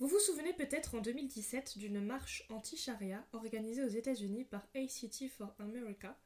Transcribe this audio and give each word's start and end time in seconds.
Vous 0.00 0.08
vous 0.08 0.18
souvenez 0.18 0.54
peut-être 0.54 0.94
en 0.94 1.02
2017 1.02 1.76
d'une 1.76 2.00
marche 2.00 2.46
anti-charia 2.48 3.22
organisée 3.34 3.84
aux 3.84 3.88
États-Unis 3.88 4.44
par 4.44 4.66
ACT 4.74 5.28
for 5.28 5.54
America. 5.58 6.18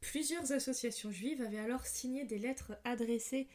Plusieurs 0.00 0.52
associations 0.52 1.10
juives 1.10 1.40
avaient 1.40 1.58
alors 1.58 1.86
signé 1.86 2.26
des 2.26 2.36
lettres 2.36 2.78
adressées 2.84 3.48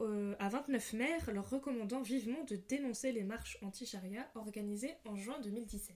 euh, 0.00 0.34
à 0.38 0.48
29 0.48 0.94
maires 0.94 1.30
leur 1.32 1.50
recommandant 1.50 2.00
vivement 2.00 2.44
de 2.44 2.56
dénoncer 2.56 3.12
les 3.12 3.24
marches 3.24 3.58
anti-charia 3.60 4.26
organisées 4.36 4.94
en 5.04 5.16
juin 5.16 5.38
2017. 5.42 5.94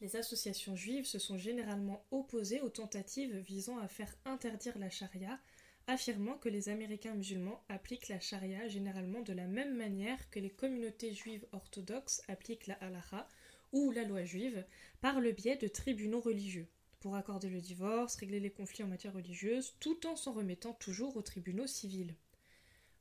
Les 0.00 0.16
associations 0.16 0.74
juives 0.74 1.06
se 1.06 1.20
sont 1.20 1.38
généralement 1.38 2.04
opposées 2.10 2.60
aux 2.62 2.68
tentatives 2.68 3.36
visant 3.36 3.78
à 3.78 3.86
faire 3.86 4.12
interdire 4.24 4.76
la 4.76 4.90
charia, 4.90 5.38
affirmant 5.86 6.38
que 6.38 6.48
les 6.48 6.68
Américains 6.68 7.14
musulmans 7.14 7.62
appliquent 7.68 8.08
la 8.08 8.20
charia 8.20 8.68
généralement 8.68 9.22
de 9.22 9.32
la 9.32 9.46
même 9.46 9.76
manière 9.76 10.30
que 10.30 10.40
les 10.40 10.50
communautés 10.50 11.12
juives 11.12 11.46
orthodoxes 11.52 12.22
appliquent 12.28 12.66
la 12.66 12.74
halacha 12.74 13.28
ou 13.72 13.90
la 13.90 14.04
loi 14.04 14.24
juive, 14.24 14.64
par 15.00 15.20
le 15.20 15.32
biais 15.32 15.56
de 15.56 15.68
tribunaux 15.68 16.20
religieux, 16.20 16.68
pour 17.00 17.16
accorder 17.16 17.50
le 17.50 17.60
divorce, 17.60 18.16
régler 18.16 18.40
les 18.40 18.50
conflits 18.50 18.84
en 18.84 18.88
matière 18.88 19.12
religieuse, 19.12 19.74
tout 19.80 20.06
en 20.06 20.16
s'en 20.16 20.32
remettant 20.32 20.72
toujours 20.74 21.16
aux 21.16 21.22
tribunaux 21.22 21.66
civils. 21.66 22.14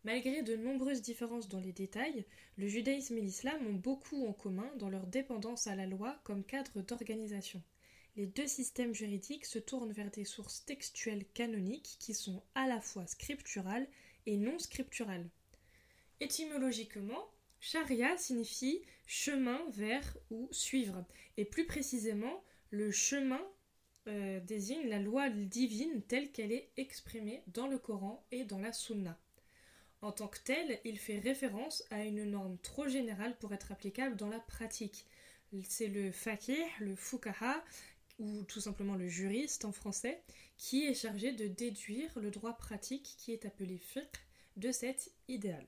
Malgré 0.03 0.41
de 0.41 0.57
nombreuses 0.57 1.01
différences 1.01 1.47
dans 1.47 1.61
les 1.61 1.71
détails, 1.71 2.25
le 2.57 2.67
judaïsme 2.67 3.17
et 3.17 3.21
l'islam 3.21 3.65
ont 3.67 3.73
beaucoup 3.73 4.27
en 4.27 4.33
commun 4.33 4.69
dans 4.77 4.89
leur 4.89 5.07
dépendance 5.07 5.67
à 5.67 5.75
la 5.75 5.85
loi 5.85 6.19
comme 6.23 6.43
cadre 6.43 6.81
d'organisation. 6.81 7.61
Les 8.15 8.27
deux 8.27 8.47
systèmes 8.47 8.93
juridiques 8.93 9.45
se 9.45 9.57
tournent 9.57 9.91
vers 9.91 10.11
des 10.11 10.23
sources 10.23 10.65
textuelles 10.65 11.25
canoniques 11.33 11.97
qui 11.99 12.13
sont 12.13 12.43
à 12.53 12.67
la 12.67 12.79
fois 12.79 13.07
scripturales 13.07 13.87
et 14.27 14.37
non 14.37 14.59
scripturales. 14.59 15.27
Étymologiquement, 16.19 17.27
charia 17.59 18.15
signifie 18.17 18.81
chemin 19.07 19.59
vers 19.71 20.15
ou 20.29 20.47
suivre, 20.51 21.03
et 21.37 21.45
plus 21.45 21.65
précisément, 21.65 22.43
le 22.69 22.91
chemin 22.91 23.41
euh, 24.07 24.39
désigne 24.41 24.87
la 24.87 24.99
loi 24.99 25.29
divine 25.29 26.01
telle 26.03 26.31
qu'elle 26.31 26.51
est 26.51 26.69
exprimée 26.77 27.41
dans 27.47 27.67
le 27.67 27.79
Coran 27.79 28.25
et 28.31 28.43
dans 28.43 28.59
la 28.59 28.73
Sunna. 28.73 29.17
En 30.01 30.11
tant 30.11 30.27
que 30.27 30.39
tel, 30.43 30.79
il 30.83 30.99
fait 30.99 31.19
référence 31.19 31.83
à 31.89 32.03
une 32.03 32.25
norme 32.25 32.57
trop 32.59 32.87
générale 32.87 33.37
pour 33.39 33.53
être 33.53 33.71
applicable 33.71 34.17
dans 34.17 34.29
la 34.29 34.39
pratique. 34.39 35.05
C'est 35.63 35.87
le 35.87 36.11
fakir, 36.11 36.65
le 36.79 36.95
fukaha, 36.95 37.63
ou 38.19 38.43
tout 38.43 38.61
simplement 38.61 38.95
le 38.95 39.07
juriste 39.07 39.65
en 39.65 39.71
français, 39.71 40.21
qui 40.57 40.85
est 40.85 40.93
chargé 40.93 41.31
de 41.31 41.47
déduire 41.47 42.11
le 42.19 42.31
droit 42.31 42.53
pratique 42.53 43.15
qui 43.17 43.31
est 43.31 43.45
appelé 43.45 43.77
fiqh 43.77 44.25
de 44.57 44.71
cet 44.71 45.11
idéal. 45.27 45.65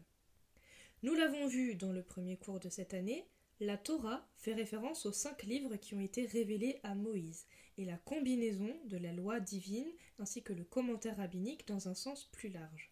Nous 1.03 1.13
l'avons 1.13 1.47
vu 1.47 1.75
dans 1.75 1.91
le 1.91 2.03
premier 2.03 2.37
cours 2.37 2.59
de 2.59 2.69
cette 2.69 2.93
année, 2.93 3.27
la 3.59 3.77
Torah 3.77 4.27
fait 4.37 4.53
référence 4.53 5.05
aux 5.05 5.11
cinq 5.11 5.43
livres 5.43 5.75
qui 5.77 5.95
ont 5.95 6.01
été 6.01 6.25
révélés 6.25 6.79
à 6.83 6.93
Moïse, 6.93 7.45
et 7.77 7.85
la 7.85 7.97
combinaison 7.97 8.75
de 8.85 8.97
la 8.97 9.13
loi 9.13 9.39
divine 9.39 9.91
ainsi 10.19 10.43
que 10.43 10.53
le 10.53 10.63
commentaire 10.63 11.17
rabbinique 11.17 11.67
dans 11.67 11.87
un 11.87 11.93
sens 11.93 12.25
plus 12.31 12.49
large. 12.49 12.91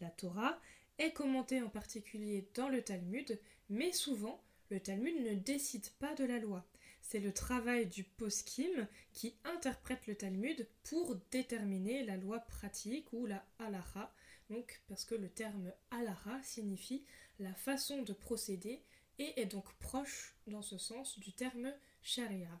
La 0.00 0.10
Torah 0.10 0.58
est 0.98 1.12
commentée 1.12 1.62
en 1.62 1.68
particulier 1.68 2.48
dans 2.54 2.68
le 2.68 2.82
Talmud, 2.82 3.38
mais 3.68 3.92
souvent 3.92 4.42
le 4.70 4.80
Talmud 4.80 5.20
ne 5.22 5.34
décide 5.34 5.88
pas 5.98 6.14
de 6.14 6.24
la 6.24 6.38
loi. 6.38 6.64
C'est 7.10 7.18
le 7.18 7.34
travail 7.34 7.86
du 7.86 8.04
poskim 8.04 8.86
qui 9.12 9.34
interprète 9.42 10.06
le 10.06 10.14
Talmud 10.14 10.68
pour 10.84 11.16
déterminer 11.32 12.04
la 12.04 12.16
loi 12.16 12.38
pratique 12.38 13.12
ou 13.12 13.26
la 13.26 13.44
halacha, 13.58 14.14
donc 14.48 14.80
parce 14.86 15.04
que 15.04 15.16
le 15.16 15.28
terme 15.28 15.72
halacha 15.90 16.40
signifie 16.44 17.04
la 17.40 17.52
façon 17.52 18.02
de 18.02 18.12
procéder 18.12 18.84
et 19.18 19.40
est 19.40 19.46
donc 19.46 19.74
proche 19.80 20.36
dans 20.46 20.62
ce 20.62 20.78
sens 20.78 21.18
du 21.18 21.32
terme 21.32 21.74
sharia. 22.00 22.60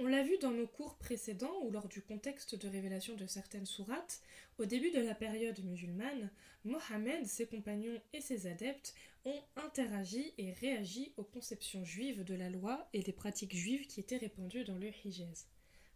On 0.00 0.06
l'a 0.06 0.22
vu 0.22 0.38
dans 0.38 0.52
nos 0.52 0.68
cours 0.68 0.94
précédents 0.94 1.60
ou 1.64 1.72
lors 1.72 1.88
du 1.88 2.02
contexte 2.02 2.54
de 2.54 2.68
révélation 2.68 3.16
de 3.16 3.26
certaines 3.26 3.66
sourates, 3.66 4.22
au 4.58 4.64
début 4.64 4.92
de 4.92 5.00
la 5.00 5.16
période 5.16 5.58
musulmane, 5.64 6.30
Mohammed, 6.64 7.26
ses 7.26 7.48
compagnons 7.48 8.00
et 8.12 8.20
ses 8.20 8.46
adeptes 8.46 8.94
ont 9.24 9.42
interagi 9.56 10.34
et 10.38 10.52
réagi 10.52 11.12
aux 11.16 11.24
conceptions 11.24 11.84
juives 11.84 12.22
de 12.22 12.34
la 12.34 12.48
loi 12.48 12.88
et 12.92 13.02
des 13.02 13.12
pratiques 13.12 13.56
juives 13.56 13.88
qui 13.88 13.98
étaient 13.98 14.18
répandues 14.18 14.62
dans 14.62 14.78
le 14.78 14.88
Hijaz. 15.04 15.48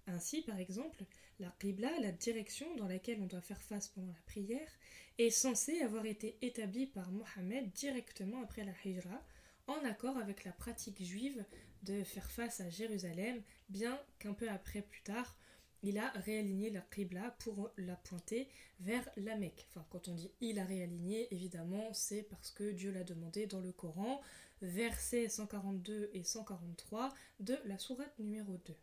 Ainsi, 0.09 0.43
par 0.43 0.59
exemple, 0.59 1.05
la 1.39 1.55
Qibla, 1.61 1.97
la 2.01 2.11
direction 2.11 2.75
dans 2.75 2.89
laquelle 2.89 3.21
on 3.23 3.27
doit 3.27 3.41
faire 3.41 3.63
face 3.63 3.87
pendant 3.87 4.09
la 4.09 4.23
prière, 4.27 4.79
est 5.19 5.31
censée 5.31 5.81
avoir 5.81 6.07
été 6.07 6.37
établie 6.43 6.87
par 6.87 7.13
Mohammed 7.13 7.71
directement 7.71 8.43
après 8.43 8.65
la 8.65 8.73
Hijra, 8.85 9.25
en 9.69 9.85
accord 9.85 10.17
avec 10.17 10.43
la 10.43 10.51
pratique 10.51 11.05
juive 11.05 11.45
de 11.83 12.05
faire 12.05 12.31
face 12.31 12.61
à 12.61 12.71
Jérusalem, 12.71 13.43
bien 13.69 14.01
qu'un 14.19 14.35
peu 14.35 14.49
après 14.49 14.83
plus 14.83 15.03
tard, 15.03 15.37
il 15.83 15.99
a 15.99 16.11
réaligné 16.11 16.71
la 16.71 16.81
Qibla 16.81 17.35
pour 17.41 17.73
la 17.77 17.97
pointer 17.97 18.49
vers 18.81 19.09
la 19.17 19.37
Mecque. 19.37 19.67
Enfin, 19.71 19.85
quand 19.91 20.09
on 20.09 20.15
dit 20.15 20.31
il 20.41 20.59
a 20.59 20.65
réaligné, 20.65 21.33
évidemment, 21.35 21.93
c'est 21.93 22.23
parce 22.23 22.51
que 22.53 22.71
Dieu 22.71 22.93
l'a 22.93 23.03
demandé 23.03 23.47
dans 23.47 23.61
le 23.61 23.73
Coran, 23.73 24.21
versets 24.61 25.29
142 25.29 26.11
et 26.13 26.23
143 26.23 27.13
de 27.41 27.59
la 27.65 27.79
sourate 27.79 28.17
numéro 28.19 28.59
2. 28.65 28.77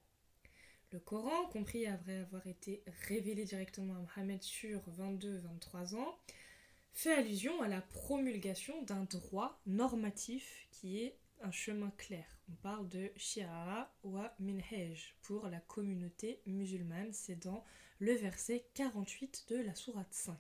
Le 0.92 1.00
Coran, 1.00 1.46
compris 1.52 1.86
après 1.86 2.18
avoir 2.18 2.46
été 2.48 2.84
révélé 3.08 3.46
directement 3.46 3.96
à 3.96 4.00
Mohammed 4.00 4.42
sur 4.42 4.82
22-23 5.00 5.96
ans, 5.96 6.18
fait 6.92 7.14
allusion 7.14 7.62
à 7.62 7.68
la 7.68 7.82
promulgation 7.82 8.82
d'un 8.84 9.04
droit 9.04 9.62
normatif 9.68 10.68
qui 10.72 11.04
est 11.04 11.19
un 11.42 11.52
chemin 11.52 11.92
clair. 11.98 12.26
On 12.50 12.56
parle 12.56 12.90
de 12.90 13.12
Shi'a 13.16 13.92
wa 14.04 14.34
Minhaj 14.40 15.16
pour 15.22 15.48
la 15.48 15.60
communauté 15.60 16.42
musulmane, 16.46 17.14
c'est 17.14 17.36
dans 17.36 17.64
le 18.00 18.14
verset 18.14 18.66
48 18.74 19.46
de 19.50 19.58
la 19.58 19.76
sourate 19.76 20.14
5. 20.14 20.38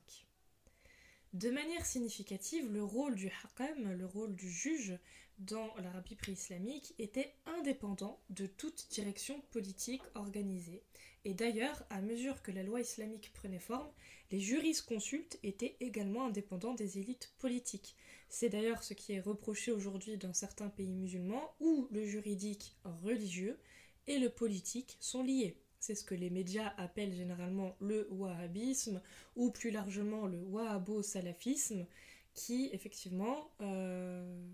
De 1.34 1.52
manière 1.52 1.86
significative, 1.86 2.72
le 2.72 2.84
rôle 2.84 3.16
du 3.16 3.28
hakam, 3.44 3.92
le 3.92 4.06
rôle 4.06 4.36
du 4.36 4.50
juge 4.50 4.98
dans 5.38 5.74
l'Arabie 5.78 6.16
pré-islamique, 6.16 6.96
était 6.98 7.36
indépendant 7.46 8.20
de 8.30 8.48
toute 8.48 8.88
direction 8.90 9.42
politique 9.52 10.02
organisée. 10.16 10.84
Et 11.26 11.34
d'ailleurs, 11.34 11.84
à 11.90 12.02
mesure 12.02 12.42
que 12.42 12.52
la 12.52 12.64
loi 12.64 12.82
islamique 12.82 13.32
prenait 13.34 13.60
forme, 13.60 13.90
les 14.32 14.40
jurisconsultes 14.40 15.38
étaient 15.44 15.76
également 15.80 16.26
indépendants 16.26 16.76
des 16.76 16.98
élites 16.98 17.34
politiques. 17.40 17.96
C'est 18.30 18.50
d'ailleurs 18.50 18.84
ce 18.84 18.94
qui 18.94 19.14
est 19.14 19.20
reproché 19.20 19.72
aujourd'hui 19.72 20.18
dans 20.18 20.34
certains 20.34 20.70
pays 20.70 20.94
musulmans 20.94 21.54
où 21.60 21.88
le 21.92 22.06
juridique 22.06 22.78
religieux 22.84 23.60
et 24.08 24.20
le 24.20 24.30
politique 24.30 24.98
sont 25.00 25.24
liés. 25.24 25.58
C'est 25.80 25.96
ce 25.96 26.04
que 26.04 26.16
les 26.16 26.30
médias 26.30 26.74
appellent 26.78 27.14
généralement 27.14 27.76
le 27.80 28.08
wahhabisme 28.12 29.02
ou 29.36 29.50
plus 29.50 29.72
largement 29.72 30.26
le 30.26 30.42
wahhabo-salafisme 30.44 31.86
qui 32.34 32.70
effectivement 32.74 33.52
euh, 33.62 34.46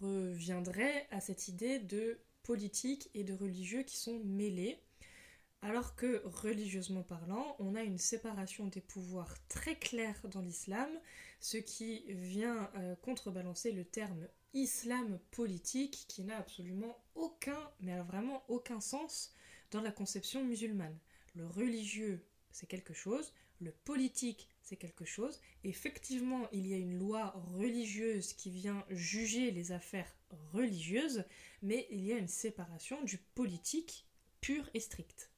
reviendrait 0.00 1.06
à 1.10 1.20
cette 1.20 1.48
idée 1.48 1.78
de 1.78 2.18
politique 2.42 3.10
et 3.14 3.24
de 3.24 3.34
religieux 3.34 3.82
qui 3.82 3.96
sont 3.96 4.20
mêlés 4.24 4.78
alors 5.62 5.94
que 5.94 6.22
religieusement 6.24 7.02
parlant, 7.02 7.56
on 7.58 7.74
a 7.74 7.82
une 7.82 7.98
séparation 7.98 8.66
des 8.66 8.80
pouvoirs 8.80 9.34
très 9.48 9.76
claire 9.76 10.20
dans 10.30 10.40
l'islam, 10.40 10.88
ce 11.40 11.58
qui 11.58 12.04
vient 12.08 12.70
euh, 12.76 12.96
contrebalancer 12.96 13.72
le 13.72 13.84
terme 13.84 14.26
islam 14.54 15.18
politique 15.30 16.06
qui 16.08 16.22
n'a 16.22 16.38
absolument 16.38 16.96
aucun, 17.14 17.70
mais 17.80 17.98
vraiment 18.00 18.42
aucun 18.48 18.80
sens 18.80 19.34
dans 19.70 19.80
la 19.80 19.92
conception 19.92 20.44
musulmane. 20.44 20.98
Le 21.34 21.46
religieux, 21.46 22.24
c'est 22.50 22.66
quelque 22.66 22.94
chose, 22.94 23.32
le 23.60 23.72
politique, 23.84 24.48
c'est 24.62 24.76
quelque 24.76 25.04
chose. 25.04 25.40
Effectivement, 25.64 26.48
il 26.52 26.66
y 26.66 26.74
a 26.74 26.78
une 26.78 26.98
loi 26.98 27.34
religieuse 27.54 28.32
qui 28.32 28.50
vient 28.50 28.84
juger 28.90 29.50
les 29.50 29.72
affaires 29.72 30.12
religieuses, 30.52 31.24
mais 31.62 31.86
il 31.90 32.04
y 32.04 32.12
a 32.12 32.18
une 32.18 32.28
séparation 32.28 33.02
du 33.04 33.18
politique 33.18 34.06
pur 34.40 34.68
et 34.74 34.80
strict. 34.80 35.29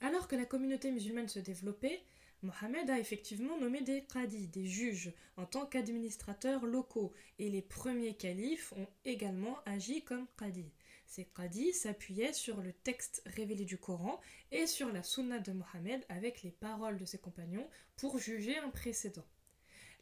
Alors 0.00 0.28
que 0.28 0.36
la 0.36 0.44
communauté 0.44 0.90
musulmane 0.90 1.28
se 1.28 1.40
développait, 1.40 2.02
Mohammed 2.42 2.88
a 2.88 3.00
effectivement 3.00 3.58
nommé 3.58 3.80
des 3.80 4.04
qadis, 4.04 4.46
des 4.46 4.66
juges, 4.66 5.12
en 5.36 5.44
tant 5.44 5.66
qu'administrateurs 5.66 6.66
locaux, 6.66 7.12
et 7.40 7.50
les 7.50 7.62
premiers 7.62 8.14
califes 8.14 8.72
ont 8.74 8.86
également 9.04 9.58
agi 9.66 10.04
comme 10.04 10.28
qadis. 10.38 10.72
Ces 11.08 11.24
qadis 11.24 11.72
s'appuyaient 11.72 12.32
sur 12.32 12.60
le 12.60 12.72
texte 12.72 13.22
révélé 13.26 13.64
du 13.64 13.76
Coran 13.76 14.20
et 14.52 14.68
sur 14.68 14.92
la 14.92 15.02
sunna 15.02 15.40
de 15.40 15.52
Mohammed 15.52 16.04
avec 16.08 16.42
les 16.42 16.52
paroles 16.52 16.98
de 16.98 17.04
ses 17.04 17.18
compagnons 17.18 17.68
pour 17.96 18.18
juger 18.18 18.56
un 18.58 18.70
précédent. 18.70 19.26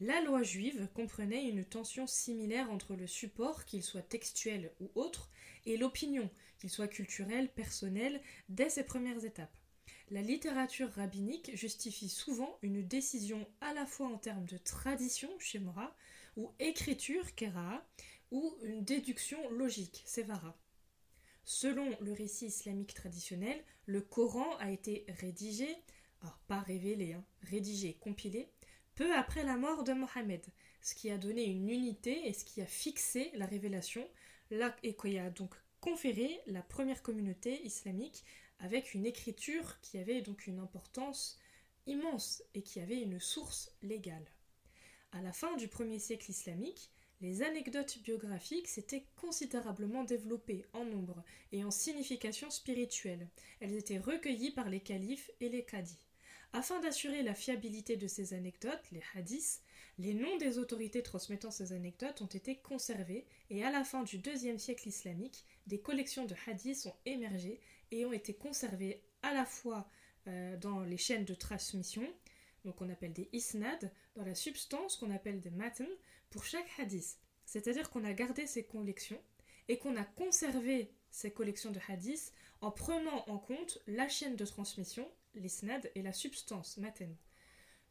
La 0.01 0.21
loi 0.21 0.43
juive 0.43 0.89
comprenait 0.93 1.49
une 1.49 1.65
tension 1.65 2.07
similaire 2.07 2.71
entre 2.71 2.97
le 2.97 3.07
support, 3.07 3.65
qu'il 3.65 3.83
soit 3.83 4.03
textuel 4.03 4.73
ou 4.81 4.91
autre, 4.95 5.31
et 5.65 5.79
l'opinion, 5.79 6.29
qu'il 6.59 6.69
soit 6.69 6.89
culturel, 6.89 7.49
personnel, 7.49 8.21
dès 8.51 8.69
ses 8.69 8.85
premières 8.85 9.25
étapes. 9.25 9.57
La 10.11 10.23
littérature 10.23 10.91
rabbinique 10.93 11.51
justifie 11.57 12.09
souvent 12.09 12.59
une 12.63 12.87
décision 12.87 13.45
à 13.61 13.75
la 13.75 13.87
fois 13.87 14.07
en 14.07 14.19
termes 14.19 14.47
de 14.47 14.57
tradition, 14.57 15.29
Shemora, 15.41 15.97
ou 16.37 16.53
écriture, 16.61 17.35
Kera, 17.35 17.85
ou 18.31 18.57
une 18.63 18.85
déduction 18.85 19.51
logique, 19.51 20.05
sevara. 20.07 20.57
Selon 21.45 21.91
le 22.01 22.13
récit 22.13 22.47
islamique 22.47 22.95
traditionnel, 22.95 23.61
le 23.87 24.01
Coran 24.01 24.57
a 24.59 24.71
été 24.71 25.07
rédigé, 25.21 25.77
alors 26.23 26.39
pas 26.47 26.61
révélé, 26.61 27.15
hein, 27.15 27.25
rédigé, 27.43 27.95
compilé, 27.95 28.49
peu 28.95 29.13
après 29.13 29.43
la 29.43 29.57
mort 29.57 29.83
de 29.83 29.93
Mohammed, 29.93 30.45
ce 30.83 30.95
qui 30.95 31.11
a 31.11 31.19
donné 31.19 31.45
une 31.45 31.69
unité 31.69 32.29
et 32.29 32.33
ce 32.33 32.45
qui 32.45 32.63
a 32.63 32.67
fixé 32.67 33.33
la 33.35 33.47
révélation, 33.47 34.09
et 34.85 34.95
qui 34.95 35.19
a 35.19 35.31
donc 35.31 35.55
conféré 35.81 36.41
la 36.47 36.63
première 36.63 37.03
communauté 37.03 37.61
islamique 37.65 38.25
avec 38.61 38.95
une 38.95 39.07
écriture 39.07 39.81
qui 39.81 39.99
avait 39.99 40.23
donc 40.23 40.47
une 40.47 40.59
importance 40.59 41.39
immense 41.87 42.43
et 42.55 42.63
qui 42.63 42.81
avait 42.81 43.01
une 43.01 43.21
source 43.21 43.71
légale. 43.83 44.27
À 45.13 45.23
la 45.23 45.33
fin 45.33 45.57
du 45.57 45.69
premier 45.69 45.99
siècle 45.99 46.31
islamique, 46.31 46.91
les 47.21 47.43
anecdotes 47.43 47.99
biographiques 48.03 48.69
s'étaient 48.69 49.07
considérablement 49.17 50.05
développées 50.05 50.67
en 50.75 50.85
nombre 50.85 51.25
et 51.53 51.65
en 51.65 51.71
signification 51.71 52.51
spirituelle. 52.51 53.29
Elles 53.61 53.75
étaient 53.75 53.99
recueillies 53.99 54.51
par 54.51 54.69
les 54.69 54.81
califes 54.81 55.31
et 55.41 55.49
les 55.49 55.65
cadis. 55.65 56.07
Afin 56.53 56.81
d'assurer 56.81 57.23
la 57.23 57.35
fiabilité 57.35 57.97
de 57.97 58.07
ces 58.07 58.35
anecdotes, 58.35 58.91
les 58.93 59.03
hadiths, 59.15 59.63
les 59.99 60.13
noms 60.13 60.37
des 60.37 60.59
autorités 60.59 61.03
transmettant 61.03 61.51
ces 61.51 61.73
anecdotes 61.73 62.21
ont 62.21 62.27
été 62.27 62.57
conservés 62.57 63.27
et 63.49 63.65
à 63.65 63.71
la 63.71 63.85
fin 63.85 64.03
du 64.03 64.19
deuxième 64.19 64.59
siècle 64.59 64.89
islamique, 64.89 65.45
des 65.67 65.81
collections 65.81 66.27
de 66.27 66.35
hadiths 66.47 66.87
ont 66.87 66.97
émergé 67.07 67.61
et 67.91 68.05
ont 68.07 68.13
été 68.13 68.35
conservées 68.35 69.03
à 69.23 69.33
la 69.33 69.45
fois 69.45 69.89
euh, 70.29 70.57
dans 70.57 70.81
les 70.81 70.97
chaînes 70.97 71.25
de 71.25 71.35
transmission, 71.35 72.07
donc 72.65 72.81
on 72.81 72.89
appelle 72.89 73.13
des 73.13 73.29
isnad, 73.33 73.93
dans 74.15 74.25
la 74.25 74.35
substance 74.35 74.97
qu'on 74.97 75.11
appelle 75.15 75.41
des 75.41 75.51
matn, 75.51 75.87
pour 76.31 76.45
chaque 76.45 76.69
hadith. 76.79 77.19
C'est-à-dire 77.45 77.91
qu'on 77.91 78.05
a 78.05 78.13
gardé 78.13 78.47
ces 78.47 78.65
collections 78.65 79.21
et 79.69 79.79
qu'on 79.79 79.97
a 79.97 80.05
conservé 80.05 80.91
ces 81.11 81.31
collections 81.31 81.71
de 81.71 81.81
hadiths 81.89 82.33
en 82.61 82.71
prenant 82.71 83.25
en 83.29 83.39
compte 83.39 83.79
la 83.87 84.09
chaîne 84.09 84.37
de 84.37 84.45
transmission, 84.45 85.09
l'isnad, 85.35 85.91
et 85.95 86.03
la 86.03 86.13
substance, 86.13 86.77
maten. 86.79 87.15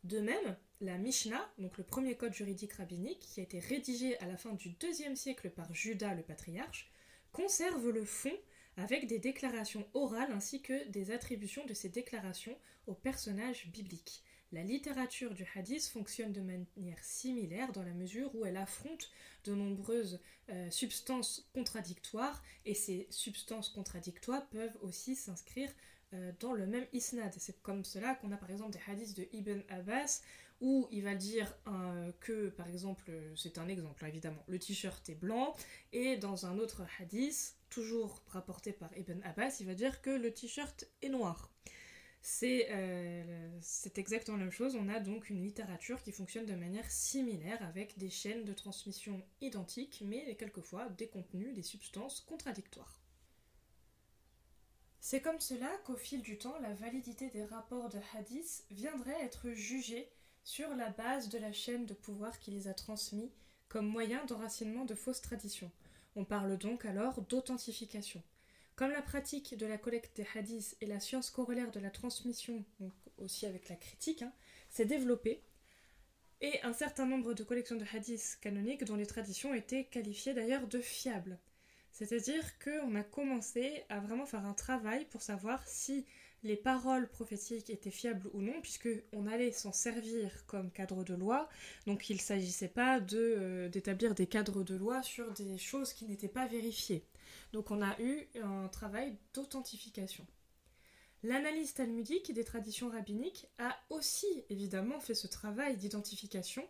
De 0.03 0.19
même, 0.19 0.57
la 0.81 0.97
Mishnah, 0.97 1.51
donc 1.57 1.77
le 1.77 1.83
premier 1.83 2.15
code 2.15 2.33
juridique 2.33 2.73
rabbinique, 2.73 3.19
qui 3.19 3.39
a 3.39 3.43
été 3.43 3.59
rédigé 3.59 4.19
à 4.19 4.27
la 4.27 4.37
fin 4.37 4.53
du 4.53 4.69
deuxième 4.69 5.15
siècle 5.15 5.49
par 5.49 5.73
Judas 5.73 6.13
le 6.13 6.21
patriarche, 6.21 6.91
conserve 7.31 7.89
le 7.89 8.05
fond 8.05 8.37
avec 8.77 9.07
des 9.07 9.19
déclarations 9.19 9.87
orales 9.93 10.31
ainsi 10.31 10.61
que 10.61 10.87
des 10.89 11.11
attributions 11.11 11.65
de 11.65 11.73
ces 11.73 11.89
déclarations 11.89 12.57
aux 12.87 12.93
personnages 12.93 13.67
bibliques. 13.67 14.23
La 14.51 14.63
littérature 14.63 15.33
du 15.33 15.45
hadith 15.55 15.87
fonctionne 15.87 16.31
de 16.31 16.41
manière 16.41 17.03
similaire 17.03 17.71
dans 17.71 17.83
la 17.83 17.93
mesure 17.93 18.33
où 18.35 18.45
elle 18.45 18.57
affronte 18.57 19.11
de 19.43 19.53
nombreuses 19.53 20.21
euh, 20.49 20.69
substances 20.69 21.49
contradictoires 21.53 22.41
et 22.65 22.73
ces 22.73 23.07
substances 23.09 23.69
contradictoires 23.69 24.47
peuvent 24.49 24.77
aussi 24.81 25.15
s'inscrire 25.15 25.71
euh, 26.13 26.31
dans 26.39 26.53
le 26.53 26.67
même 26.67 26.85
isnad. 26.93 27.33
C'est 27.37 27.61
comme 27.63 27.83
cela 27.83 28.15
qu'on 28.15 28.31
a 28.31 28.37
par 28.37 28.51
exemple 28.51 28.71
des 28.71 28.91
hadiths 28.91 29.17
de 29.17 29.27
Ibn 29.33 29.61
Abbas 29.69 30.21
où 30.61 30.87
il 30.91 31.03
va 31.03 31.15
dire 31.15 31.53
euh, 31.67 32.11
que, 32.19 32.49
par 32.49 32.67
exemple, 32.67 33.11
c'est 33.35 33.57
un 33.57 33.67
exemple 33.67 34.03
hein, 34.03 34.07
évidemment, 34.07 34.43
le 34.47 34.59
t-shirt 34.59 35.07
est 35.09 35.15
blanc, 35.15 35.55
et 35.93 36.17
dans 36.17 36.45
un 36.45 36.57
autre 36.57 36.83
hadith, 36.99 37.55
toujours 37.69 38.23
rapporté 38.27 38.71
par 38.71 38.95
Ibn 38.97 39.21
Abbas, 39.23 39.57
il 39.59 39.65
va 39.65 39.75
dire 39.75 40.01
que 40.01 40.09
le 40.09 40.33
t-shirt 40.33 40.85
est 41.01 41.09
noir. 41.09 41.51
Euh, 42.43 43.59
c'est 43.61 43.97
exactement 43.97 44.37
la 44.37 44.45
même 44.45 44.51
chose. 44.51 44.75
On 44.75 44.89
a 44.89 44.99
donc 44.99 45.29
une 45.29 45.43
littérature 45.43 46.01
qui 46.01 46.11
fonctionne 46.11 46.45
de 46.45 46.55
manière 46.55 46.89
similaire 46.89 47.61
avec 47.63 47.97
des 47.97 48.09
chaînes 48.09 48.45
de 48.45 48.53
transmission 48.53 49.21
identiques, 49.41 50.01
mais 50.05 50.35
quelquefois 50.35 50.89
des 50.89 51.07
contenus, 51.07 51.53
des 51.53 51.61
substances 51.61 52.21
contradictoires. 52.21 52.99
C'est 54.99 55.21
comme 55.21 55.39
cela 55.39 55.69
qu'au 55.85 55.95
fil 55.95 56.23
du 56.23 56.39
temps, 56.39 56.57
la 56.61 56.73
validité 56.73 57.29
des 57.29 57.45
rapports 57.45 57.89
de 57.89 57.99
hadith 58.15 58.65
viendrait 58.71 59.23
être 59.23 59.51
jugée 59.51 60.09
sur 60.45 60.75
la 60.75 60.89
base 60.91 61.27
de 61.29 61.39
la 61.39 61.51
chaîne 61.51 61.87
de 61.87 61.95
pouvoir 61.95 62.39
qui 62.39 62.51
les 62.51 62.67
a 62.67 62.73
transmis 62.73 63.31
comme 63.67 63.87
moyen 63.87 64.23
d'enracinement 64.25 64.85
de 64.85 64.93
fausses 64.93 65.21
traditions. 65.21 65.71
On 66.15 66.23
parle 66.23 66.57
donc 66.57 66.85
alors 66.85 67.23
d'authentification. 67.23 68.23
Comme 68.75 68.91
la 68.91 69.01
pratique 69.01 69.57
de 69.57 69.65
la 69.65 69.79
collecte 69.79 70.15
des 70.15 70.27
hadiths 70.35 70.77
et 70.81 70.85
la 70.85 70.99
science 70.99 71.31
corollaire 71.31 71.71
de 71.71 71.79
la 71.79 71.89
transmission, 71.89 72.63
donc 72.79 72.93
aussi 73.17 73.47
avec 73.47 73.69
la 73.69 73.75
critique, 73.75 74.21
hein, 74.21 74.31
s'est 74.69 74.85
développée, 74.85 75.43
et 76.41 76.61
un 76.61 76.73
certain 76.73 77.07
nombre 77.07 77.33
de 77.33 77.43
collections 77.43 77.77
de 77.77 77.85
hadiths 77.93 78.37
canoniques 78.39 78.83
dont 78.83 78.97
les 78.97 79.07
traditions 79.07 79.53
étaient 79.53 79.85
qualifiées 79.85 80.35
d'ailleurs 80.35 80.67
de 80.67 80.79
fiables. 80.79 81.39
C'est-à-dire 81.91 82.59
qu'on 82.59 82.93
a 82.93 83.03
commencé 83.03 83.83
à 83.89 83.99
vraiment 83.99 84.25
faire 84.25 84.45
un 84.45 84.53
travail 84.53 85.05
pour 85.05 85.23
savoir 85.23 85.65
si 85.67 86.05
les 86.45 86.55
paroles 86.55 87.09
prophétiques 87.09 87.71
étaient 87.71 87.89
fiables 87.89 88.29
ou 88.33 88.41
non, 88.41 88.61
puisqu'on 88.61 89.25
allait 89.25 89.51
s'en 89.51 89.73
servir 89.73 90.45
comme 90.45 90.71
cadre 90.71 91.03
de 91.03 91.15
loi. 91.15 91.49
Donc 91.87 92.09
il 92.09 92.17
ne 92.17 92.21
s'agissait 92.21 92.67
pas 92.67 92.99
euh, 93.13 93.67
d'établir 93.67 94.13
des 94.13 94.27
cadres 94.27 94.63
de 94.63 94.75
loi 94.75 95.01
sur 95.01 95.31
des 95.33 95.57
choses 95.57 95.91
qui 95.91 96.05
n'étaient 96.05 96.27
pas 96.27 96.45
vérifiées. 96.45 97.03
Donc 97.51 97.71
on 97.71 97.81
a 97.81 97.99
eu 97.99 98.27
un 98.43 98.67
travail 98.67 99.17
d'authentification. 99.33 100.25
L'analyse 101.23 101.73
talmudique 101.73 102.31
des 102.31 102.43
traditions 102.43 102.89
rabbiniques 102.89 103.47
a 103.57 103.75
aussi 103.89 104.45
évidemment 104.51 104.99
fait 104.99 105.15
ce 105.15 105.25
travail 105.25 105.77
d'identification 105.77 106.63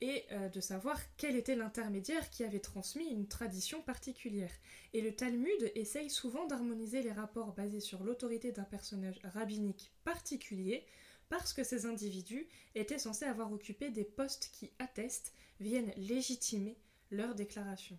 et 0.00 0.24
euh, 0.32 0.48
de 0.48 0.60
savoir 0.60 0.98
quel 1.16 1.36
était 1.36 1.56
l'intermédiaire 1.56 2.30
qui 2.30 2.44
avait 2.44 2.60
transmis 2.60 3.06
une 3.06 3.26
tradition 3.26 3.82
particulière. 3.82 4.52
Et 4.92 5.00
le 5.00 5.14
Talmud 5.14 5.72
essaye 5.74 6.10
souvent 6.10 6.46
d'harmoniser 6.46 7.02
les 7.02 7.12
rapports 7.12 7.54
basés 7.54 7.80
sur 7.80 8.04
l'autorité 8.04 8.52
d'un 8.52 8.64
personnage 8.64 9.20
rabbinique 9.34 9.92
particulier 10.04 10.84
parce 11.28 11.52
que 11.52 11.64
ces 11.64 11.86
individus 11.86 12.46
étaient 12.74 12.98
censés 12.98 13.24
avoir 13.24 13.52
occupé 13.52 13.90
des 13.90 14.04
postes 14.04 14.50
qui 14.52 14.70
attestent, 14.78 15.32
viennent 15.60 15.92
légitimer 15.96 16.76
leur 17.10 17.34
déclaration. 17.34 17.98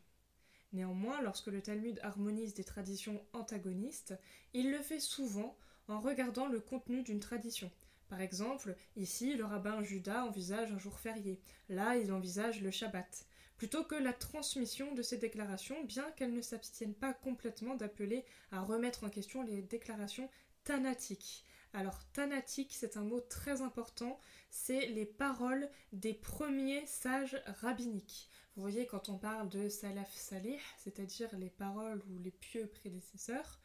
Néanmoins, 0.74 1.21
lorsque 1.21 1.47
le 1.47 1.62
Talmud 1.62 2.00
harmonise 2.03 2.53
des 2.53 2.63
traditions 2.63 3.21
antagonistes, 3.33 4.13
il 4.53 4.71
le 4.71 4.81
fait 4.81 5.00
souvent 5.00 5.57
en 5.88 6.00
regardant 6.00 6.47
le 6.47 6.59
contenu 6.59 7.03
d'une 7.03 7.19
tradition. 7.19 7.71
Par 8.16 8.22
exemple, 8.22 8.78
ici, 8.96 9.36
le 9.36 9.44
rabbin 9.44 9.84
Judas 9.84 10.24
envisage 10.24 10.72
un 10.72 10.80
jour 10.80 10.98
férié, 10.98 11.38
là, 11.68 11.98
il 11.98 12.14
envisage 12.14 12.62
le 12.62 12.72
Shabbat. 12.72 13.26
Plutôt 13.58 13.84
que 13.84 13.96
la 13.96 14.14
transmission 14.14 14.94
de 14.94 15.02
ces 15.02 15.18
déclarations, 15.18 15.84
bien 15.84 16.10
qu'elles 16.12 16.34
ne 16.34 16.40
s'abstiennent 16.40 16.94
pas 16.94 17.14
complètement 17.14 17.76
d'appeler 17.76 18.24
à 18.54 18.62
remettre 18.62 19.04
en 19.04 19.10
question 19.10 19.44
les 19.44 19.62
déclarations 19.62 20.30
tanatiques. 20.64 21.44
Alors, 21.74 22.00
tanatique, 22.14 22.74
c'est 22.74 22.95
un 22.95 23.04
mot 23.04 23.19
très 23.19 23.62
important, 23.62 24.18
c'est 24.50 24.86
les 24.86 25.06
paroles 25.06 25.69
des 25.92 26.14
premiers 26.14 26.86
sages 26.86 27.38
rabbiniques. 27.60 28.30
Vous 28.56 28.62
voyez, 28.62 28.86
quand 28.86 29.10
on 29.10 29.18
parle 29.18 29.50
de 29.50 29.68
salaf 29.68 30.16
salih, 30.16 30.57
c'est-à-dire 30.78 31.38
les 31.38 31.50
paroles 31.50 32.02
ou 32.10 32.18
les 32.19 32.31
pieux 32.31 32.68
prédécesseurs, 32.68 33.60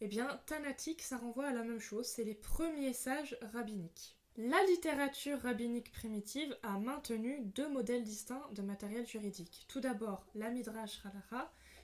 eh 0.00 0.08
bien, 0.08 0.40
Tanatique, 0.46 1.02
ça 1.02 1.18
renvoie 1.18 1.48
à 1.48 1.52
la 1.52 1.62
même 1.62 1.80
chose, 1.80 2.06
c'est 2.06 2.24
les 2.24 2.34
premiers 2.34 2.94
sages 2.94 3.36
rabbiniques. 3.52 4.16
La 4.36 4.62
littérature 4.64 5.40
rabbinique 5.40 5.92
primitive 5.92 6.56
a 6.62 6.78
maintenu 6.78 7.40
deux 7.44 7.68
modèles 7.68 8.04
distincts 8.04 8.48
de 8.54 8.62
matériel 8.62 9.06
juridique. 9.06 9.66
Tout 9.68 9.80
d'abord, 9.80 10.24
la 10.34 10.50
Midrash 10.50 11.02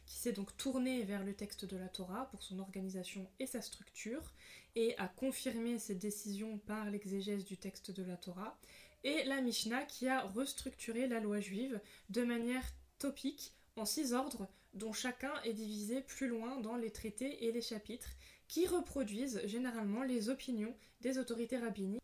qui 0.06 0.16
s'est 0.16 0.32
donc 0.32 0.56
tourné 0.56 1.02
vers 1.02 1.24
le 1.24 1.34
texte 1.34 1.64
de 1.64 1.76
la 1.76 1.88
Torah 1.88 2.30
pour 2.30 2.42
son 2.42 2.58
organisation 2.60 3.28
et 3.40 3.46
sa 3.46 3.60
structure, 3.60 4.32
et 4.76 4.96
a 4.98 5.08
confirmé 5.08 5.78
ses 5.78 5.96
décisions 5.96 6.58
par 6.58 6.88
l'exégèse 6.88 7.44
du 7.44 7.58
texte 7.58 7.90
de 7.90 8.04
la 8.04 8.16
Torah, 8.16 8.56
et 9.04 9.24
la 9.24 9.40
Mishnah 9.40 9.84
qui 9.84 10.08
a 10.08 10.22
restructuré 10.22 11.06
la 11.08 11.20
loi 11.20 11.40
juive 11.40 11.80
de 12.10 12.22
manière 12.22 12.64
topique 12.98 13.52
en 13.76 13.84
six 13.84 14.12
ordres 14.14 14.48
dont 14.76 14.92
chacun 14.92 15.32
est 15.42 15.52
divisé 15.52 16.02
plus 16.02 16.28
loin 16.28 16.60
dans 16.60 16.76
les 16.76 16.90
traités 16.90 17.46
et 17.46 17.52
les 17.52 17.62
chapitres 17.62 18.10
qui 18.48 18.66
reproduisent 18.66 19.42
généralement 19.46 20.02
les 20.02 20.28
opinions 20.28 20.76
des 21.00 21.18
autorités 21.18 21.58
rabbiniques 21.58 22.02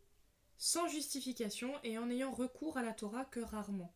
sans 0.59 0.87
justification 0.87 1.73
et 1.83 1.99
en 1.99 2.09
ayant 2.09 2.33
recours 2.33 2.77
à 2.77 2.83
la 2.83 2.93
Torah 2.93 3.25
que 3.25 3.41
rarement. 3.41 3.93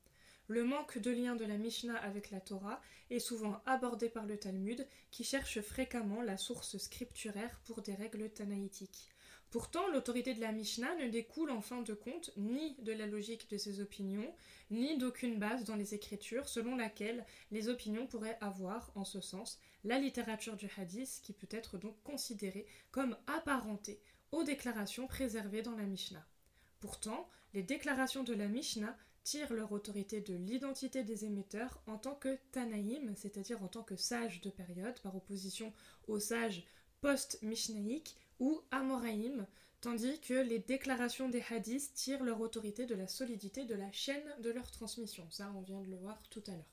Le 0.49 0.65
manque 0.65 0.99
de 0.99 1.11
lien 1.11 1.35
de 1.37 1.45
la 1.45 1.59
Mishnah 1.59 1.97
avec 1.97 2.31
la 2.31 2.41
Torah 2.41 2.81
est 3.11 3.19
souvent 3.19 3.61
abordé 3.67 4.09
par 4.09 4.27
le 4.27 4.37
Talmud 4.37 4.87
qui 5.11 5.25
cherche 5.25 5.61
fréquemment 5.61 6.23
la 6.23 6.37
source 6.37 6.77
scripturaire 6.79 7.61
pour 7.65 7.83
des 7.83 7.95
règles 7.95 8.31
tanaïtiques. 8.31 9.11
Pourtant, 9.51 9.87
l'autorité 9.89 10.35
de 10.35 10.41
la 10.41 10.53
Mishnah 10.53 10.95
ne 10.97 11.09
découle 11.09 11.51
en 11.51 11.61
fin 11.61 11.81
de 11.81 11.95
compte 11.95 12.31
ni 12.37 12.75
de 12.81 12.93
la 12.93 13.07
logique 13.07 13.49
de 13.49 13.57
ses 13.57 13.81
opinions, 13.81 14.35
ni 14.71 14.99
d'aucune 14.99 15.39
base 15.39 15.65
dans 15.65 15.77
les 15.77 15.95
Écritures 15.95 16.49
selon 16.49 16.77
laquelle 16.77 17.25
les 17.53 17.69
opinions 17.69 18.07
pourraient 18.07 18.39
avoir, 18.41 18.91
en 18.97 19.05
ce 19.05 19.21
sens, 19.21 19.61
la 19.85 19.99
littérature 19.99 20.57
du 20.57 20.69
hadith 20.77 21.21
qui 21.23 21.33
peut 21.33 21.49
être 21.51 21.79
donc 21.79 21.95
considérée 22.03 22.67
comme 22.91 23.17
apparentée 23.27 24.01
aux 24.33 24.43
déclarations 24.43 25.07
préservées 25.07 25.63
dans 25.63 25.77
la 25.77 25.85
Mishnah. 25.85 26.27
Pourtant, 26.81 27.29
les 27.55 27.63
déclarations 27.63 28.25
de 28.25 28.35
la 28.35 28.49
Mishnah 28.49 28.97
tirent 29.23 29.53
leur 29.55 29.73
autorité 29.73 30.21
de 30.21 30.35
l'identité 30.35 31.03
des 31.03 31.25
émetteurs 31.25 31.81
en 31.87 31.99
tant 31.99 32.15
que 32.15 32.39
Tanaïm, 32.53 33.15
c'est-à-dire 33.17 33.63
en 33.63 33.69
tant 33.69 33.83
que 33.83 33.97
sages 33.97 34.41
de 34.41 34.51
période, 34.51 35.01
par 35.01 35.17
opposition 35.17 35.73
aux 36.07 36.21
sages 36.21 36.65
post-mishnaïques 37.01 38.17
ou 38.41 38.61
Amoraïm, 38.71 39.47
tandis 39.81 40.21
que 40.21 40.35
les 40.35 40.59
déclarations 40.59 41.29
des 41.29 41.43
hadiths 41.51 41.93
tirent 41.95 42.25
leur 42.25 42.41
autorité 42.41 42.87
de 42.87 42.95
la 42.95 43.09
solidité 43.09 43.65
de 43.65 43.75
la 43.75 43.91
chaîne 43.93 44.35
de 44.41 44.51
leur 44.51 44.71
transmission. 44.71 45.27
Ça, 45.31 45.53
on 45.57 45.63
vient 45.63 45.81
de 45.81 45.91
le 45.91 45.97
voir 45.97 46.21
tout 46.31 46.43
à 46.47 46.53
l'heure. 46.53 46.65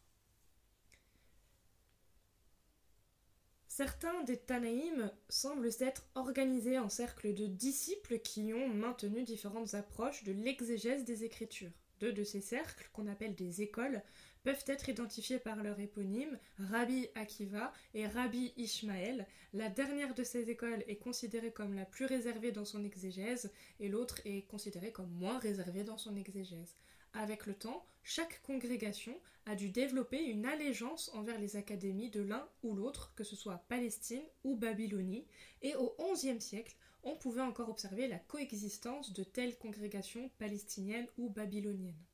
Certains 3.75 4.23
des 4.25 4.37
Tanaïm 4.37 5.11
semblent 5.29 5.71
s'être 5.71 6.05
organisés 6.13 6.77
en 6.77 6.89
cercles 6.89 7.33
de 7.33 7.47
disciples 7.47 8.19
qui 8.19 8.53
ont 8.53 8.67
maintenu 8.67 9.23
différentes 9.23 9.73
approches 9.73 10.23
de 10.23 10.31
l'exégèse 10.31 11.05
des 11.05 11.23
Écritures. 11.23 11.71
Deux 11.99 12.13
de 12.13 12.23
ces 12.23 12.41
cercles, 12.41 12.87
qu'on 12.93 13.07
appelle 13.07 13.33
des 13.33 13.63
écoles, 13.63 14.03
peuvent 14.43 14.63
être 14.67 14.89
identifiés 14.89 15.39
par 15.39 15.63
leur 15.63 15.79
éponyme, 15.79 16.37
Rabbi 16.59 17.07
Akiva 17.15 17.73
et 17.93 18.07
Rabbi 18.07 18.53
Ishmael. 18.57 19.25
La 19.53 19.69
dernière 19.69 20.13
de 20.13 20.23
ces 20.23 20.49
écoles 20.49 20.83
est 20.87 20.97
considérée 20.97 21.51
comme 21.51 21.73
la 21.73 21.85
plus 21.85 22.05
réservée 22.05 22.51
dans 22.51 22.65
son 22.65 22.83
exégèse 22.83 23.51
et 23.79 23.87
l'autre 23.87 24.19
est 24.25 24.45
considérée 24.47 24.91
comme 24.91 25.11
moins 25.11 25.39
réservée 25.39 25.83
dans 25.83 25.97
son 25.97 26.15
exégèse. 26.15 26.75
Avec 27.13 27.45
le 27.45 27.53
temps, 27.53 27.85
chaque 28.03 28.41
congrégation 28.41 29.17
a 29.45 29.55
dû 29.55 29.69
développer 29.69 30.23
une 30.23 30.45
allégeance 30.45 31.11
envers 31.13 31.39
les 31.39 31.55
académies 31.55 32.09
de 32.09 32.21
l'un 32.21 32.47
ou 32.63 32.75
l'autre, 32.75 33.13
que 33.15 33.23
ce 33.23 33.35
soit 33.35 33.63
Palestine 33.69 34.23
ou 34.43 34.55
Babylonie, 34.55 35.27
et 35.61 35.75
au 35.75 35.95
XIe 36.13 36.41
siècle, 36.41 36.75
on 37.03 37.15
pouvait 37.15 37.41
encore 37.41 37.69
observer 37.69 38.07
la 38.07 38.19
coexistence 38.19 39.13
de 39.13 39.23
telles 39.23 39.57
congrégations 39.57 40.29
palestiniennes 40.39 41.07
ou 41.17 41.29
babyloniennes. 41.29 42.05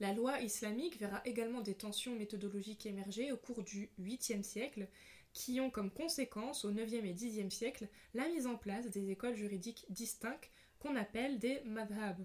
La 0.00 0.12
loi 0.12 0.40
islamique 0.40 0.98
verra 0.98 1.22
également 1.24 1.60
des 1.60 1.74
tensions 1.74 2.16
méthodologiques 2.16 2.86
émerger 2.86 3.30
au 3.30 3.36
cours 3.36 3.62
du 3.62 3.90
8e 4.00 4.42
siècle, 4.42 4.88
qui 5.32 5.60
ont 5.60 5.70
comme 5.70 5.90
conséquence 5.90 6.64
au 6.64 6.72
9e 6.72 7.04
et 7.04 7.14
10e 7.14 7.50
siècle 7.50 7.88
la 8.14 8.28
mise 8.28 8.46
en 8.46 8.56
place 8.56 8.88
des 8.90 9.10
écoles 9.10 9.36
juridiques 9.36 9.86
distinctes 9.90 10.50
qu'on 10.78 10.96
appelle 10.96 11.38
des 11.38 11.60
madhab. 11.64 12.24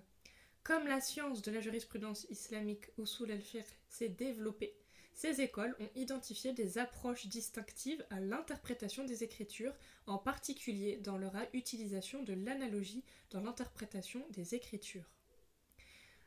Comme 0.64 0.88
la 0.88 1.02
science 1.02 1.42
de 1.42 1.52
la 1.52 1.62
jurisprudence 1.62 2.28
islamique 2.30 2.86
Usul 2.98 3.32
al-Fiqh 3.32 3.66
s'est 3.88 4.10
développée, 4.10 4.76
ces 5.14 5.42
écoles 5.42 5.76
ont 5.80 5.90
identifié 5.96 6.54
des 6.54 6.78
approches 6.78 7.28
distinctives 7.28 8.06
à 8.10 8.20
l'interprétation 8.20 9.04
des 9.04 9.24
écritures, 9.24 9.76
en 10.08 10.18
particulier 10.18 10.98
dans 10.98 11.18
leur 11.18 11.34
utilisation 11.54 12.24
de 12.24 12.34
l'analogie 12.34 13.04
dans 13.32 13.42
l'interprétation 13.42 14.26
des 14.30 14.56
écritures, 14.56 15.10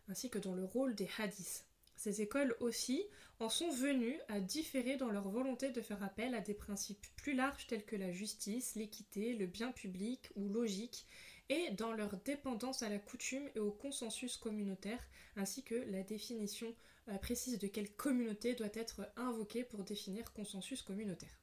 ainsi 0.08 0.30
que 0.30 0.38
dans 0.38 0.54
le 0.54 0.64
rôle 0.64 0.94
des 0.94 1.08
hadiths. 1.18 1.64
Ces 1.96 2.20
écoles 2.20 2.56
aussi 2.60 3.04
en 3.38 3.48
sont 3.48 3.70
venues 3.70 4.18
à 4.28 4.40
différer 4.40 4.96
dans 4.96 5.10
leur 5.10 5.28
volonté 5.28 5.70
de 5.70 5.80
faire 5.80 6.02
appel 6.02 6.34
à 6.34 6.40
des 6.40 6.54
principes 6.54 7.06
plus 7.16 7.34
larges 7.34 7.66
tels 7.66 7.84
que 7.84 7.96
la 7.96 8.10
justice, 8.10 8.74
l'équité, 8.74 9.34
le 9.34 9.46
bien 9.46 9.72
public 9.72 10.30
ou 10.34 10.48
logique, 10.48 11.06
et 11.48 11.70
dans 11.72 11.92
leur 11.92 12.16
dépendance 12.18 12.82
à 12.82 12.88
la 12.88 12.98
coutume 12.98 13.48
et 13.54 13.58
au 13.58 13.70
consensus 13.70 14.36
communautaire, 14.36 15.00
ainsi 15.36 15.62
que 15.62 15.74
la 15.74 16.02
définition 16.02 16.74
euh, 17.08 17.18
précise 17.18 17.58
de 17.58 17.66
quelle 17.66 17.92
communauté 17.94 18.54
doit 18.54 18.68
être 18.74 19.08
invoquée 19.16 19.64
pour 19.64 19.84
définir 19.84 20.32
consensus 20.32 20.82
communautaire. 20.82 21.42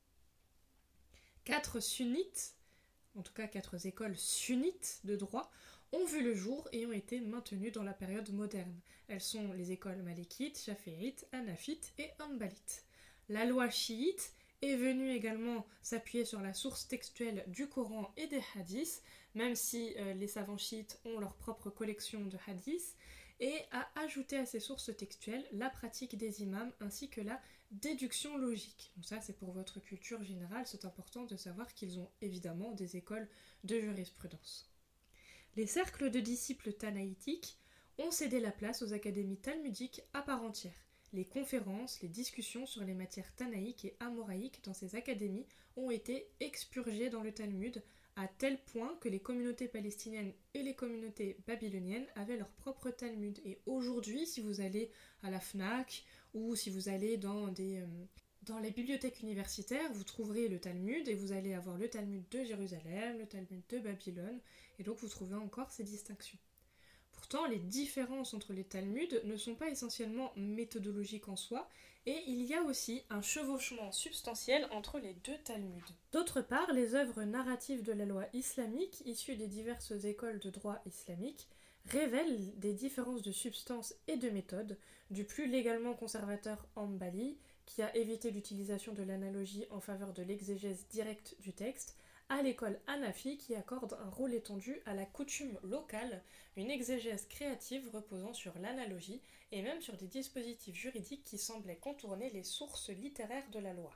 Quatre 1.44 1.80
sunnites, 1.80 2.56
en 3.16 3.22
tout 3.22 3.34
cas 3.34 3.48
quatre 3.48 3.86
écoles 3.86 4.18
sunnites 4.18 5.00
de 5.04 5.16
droit, 5.16 5.52
ont 5.92 6.06
vu 6.06 6.24
le 6.24 6.36
jour 6.36 6.68
et 6.72 6.86
ont 6.86 6.92
été 6.92 7.20
maintenues 7.20 7.72
dans 7.72 7.84
la 7.84 7.94
période 7.94 8.32
moderne. 8.32 8.80
Elles 9.08 9.22
sont 9.22 9.54
les 9.54 9.72
écoles 9.72 10.04
malékites, 10.04 10.60
chaféites, 10.60 11.28
anafites 11.32 11.94
et 11.98 12.10
hanbalites. 12.20 12.84
La 13.28 13.46
loi 13.46 13.70
chiite 13.70 14.34
est 14.62 14.76
venue 14.76 15.12
également 15.12 15.66
s'appuyer 15.82 16.26
sur 16.26 16.42
la 16.42 16.54
source 16.54 16.88
textuelle 16.88 17.44
du 17.48 17.68
Coran 17.68 18.12
et 18.18 18.28
des 18.28 18.42
hadiths, 18.56 19.02
même 19.36 19.56
si 19.56 19.94
euh, 19.98 20.14
les 20.14 20.28
savants 20.28 20.58
chiites 20.58 21.00
ont 21.06 21.20
leur 21.20 21.36
propre 21.36 21.70
collection 21.70 22.26
de 22.26 22.38
hadiths, 22.48 22.96
et 23.40 23.56
a 23.72 23.88
ajouté 24.02 24.38
à 24.38 24.46
ces 24.46 24.60
sources 24.60 24.96
textuelles 24.98 25.46
la 25.54 25.70
pratique 25.70 26.18
des 26.18 26.42
imams 26.42 26.74
ainsi 26.82 27.10
que 27.10 27.22
la 27.22 27.42
déduction 27.72 28.38
logique. 28.38 28.92
Donc 28.96 29.06
ça 29.06 29.22
c'est 29.22 29.38
pour 29.38 29.52
votre 29.52 29.80
culture 29.80 30.24
générale, 30.24 30.66
c'est 30.66 30.86
important 30.86 31.24
de 31.24 31.38
savoir 31.38 31.74
qu'ils 31.74 32.00
ont 32.00 32.10
évidemment 32.22 32.72
des 32.74 32.98
écoles 32.98 33.30
de 33.64 33.80
jurisprudence. 33.80 34.69
Les 35.56 35.68
cercles 35.68 36.10
de 36.10 36.20
disciples 36.20 36.74
tanaïtiques 36.74 37.58
ont 37.98 38.12
cédé 38.12 38.40
la 38.40 38.52
place 38.52 38.82
aux 38.82 38.94
académies 38.94 39.38
talmudiques 39.38 40.02
à 40.14 40.22
part 40.22 40.44
entière. 40.44 40.86
Les 41.12 41.26
conférences, 41.26 42.02
les 42.02 42.08
discussions 42.08 42.66
sur 42.66 42.84
les 42.84 42.94
matières 42.94 43.34
tanaïques 43.36 43.86
et 43.86 43.96
amoraïques 44.00 44.64
dans 44.64 44.76
ces 44.76 44.96
académies 44.96 45.48
ont 45.76 45.90
été 45.90 46.30
expurgées 46.40 47.10
dans 47.10 47.24
le 47.24 47.34
Talmud 47.34 47.82
à 48.16 48.28
tel 48.28 48.62
point 48.66 48.96
que 49.02 49.10
les 49.10 49.20
communautés 49.20 49.68
palestiniennes 49.68 50.34
et 50.54 50.62
les 50.62 50.76
communautés 50.76 51.38
babyloniennes 51.48 52.06
avaient 52.16 52.38
leur 52.38 52.50
propre 52.50 52.90
Talmud. 52.92 53.40
Et 53.46 53.60
aujourd'hui, 53.66 54.28
si 54.28 54.42
vous 54.42 54.62
allez 54.62 54.92
à 55.24 55.32
la 55.32 55.40
FNAC 55.40 56.04
ou 56.34 56.56
si 56.56 56.70
vous 56.70 56.90
allez 56.90 57.18
dans 57.18 57.48
des... 57.48 57.80
Euh, 57.80 57.86
dans 58.44 58.60
les 58.60 58.72
bibliothèques 58.72 59.22
universitaires, 59.22 59.92
vous 59.94 60.06
trouverez 60.06 60.48
le 60.48 60.60
Talmud 60.60 61.08
et 61.08 61.14
vous 61.14 61.34
allez 61.34 61.54
avoir 61.54 61.78
le 61.78 61.90
Talmud 61.90 62.24
de 62.30 62.44
Jérusalem, 62.44 63.18
le 63.20 63.28
Talmud 63.28 63.62
de 63.70 63.80
Babylone, 63.80 64.40
et 64.80 64.84
donc 64.84 64.98
vous 64.98 65.08
trouvez 65.08 65.36
encore 65.36 65.72
ces 65.72 65.84
distinctions. 65.84 66.40
Pourtant, 67.12 67.46
les 67.48 67.60
différences 67.60 68.34
entre 68.34 68.54
les 68.54 68.64
Talmuds 68.64 69.22
ne 69.26 69.36
sont 69.36 69.56
pas 69.56 69.70
essentiellement 69.70 70.32
méthodologiques 70.36 71.28
en 71.28 71.36
soi, 71.36 71.70
et 72.06 72.24
il 72.28 72.44
y 72.44 72.56
a 72.56 72.64
aussi 72.64 73.04
un 73.10 73.22
chevauchement 73.22 73.92
substantiel 73.92 74.68
entre 74.72 75.00
les 75.00 75.14
deux 75.26 75.38
Talmuds. 75.44 75.94
D'autre 76.12 76.42
part, 76.42 76.72
les 76.72 76.96
œuvres 76.96 77.24
narratives 77.24 77.84
de 77.84 77.92
la 77.92 78.06
loi 78.06 78.26
islamique, 78.34 79.04
issues 79.06 79.36
des 79.36 79.48
diverses 79.48 79.92
écoles 80.06 80.40
de 80.40 80.50
droit 80.50 80.82
islamique, 80.86 81.50
révèlent 81.86 82.58
des 82.58 82.74
différences 82.74 83.22
de 83.22 83.32
substance 83.32 83.94
et 84.08 84.18
de 84.18 84.30
méthode, 84.30 84.78
du 85.12 85.26
plus 85.26 85.48
légalement 85.48 85.94
conservateur 85.94 86.66
Ambali, 86.76 87.38
qui 87.66 87.82
a 87.82 87.96
évité 87.96 88.32
l'utilisation 88.32 88.94
de 88.94 89.04
l'analogie 89.04 89.66
en 89.70 89.80
faveur 89.80 90.14
de 90.14 90.24
l'exégèse 90.24 90.88
directe 90.90 91.36
du 91.40 91.54
texte, 91.54 91.96
à 92.30 92.44
l'école 92.44 92.80
Hanafi 92.86 93.38
qui 93.38 93.56
accorde 93.56 93.98
un 94.06 94.10
rôle 94.10 94.36
étendu 94.36 94.80
à 94.86 94.94
la 94.94 95.06
coutume 95.06 95.58
locale, 95.64 96.24
une 96.56 96.70
exégèse 96.70 97.28
créative 97.28 97.90
reposant 97.92 98.34
sur 98.34 98.58
l'analogie 98.60 99.22
et 99.52 99.64
même 99.64 99.82
sur 99.82 99.98
des 99.98 100.08
dispositifs 100.08 100.76
juridiques 100.76 101.24
qui 101.24 101.40
semblaient 101.40 101.78
contourner 101.78 102.30
les 102.30 102.44
sources 102.44 102.90
littéraires 102.90 103.50
de 103.52 103.60
la 103.60 103.74
loi. 103.74 103.92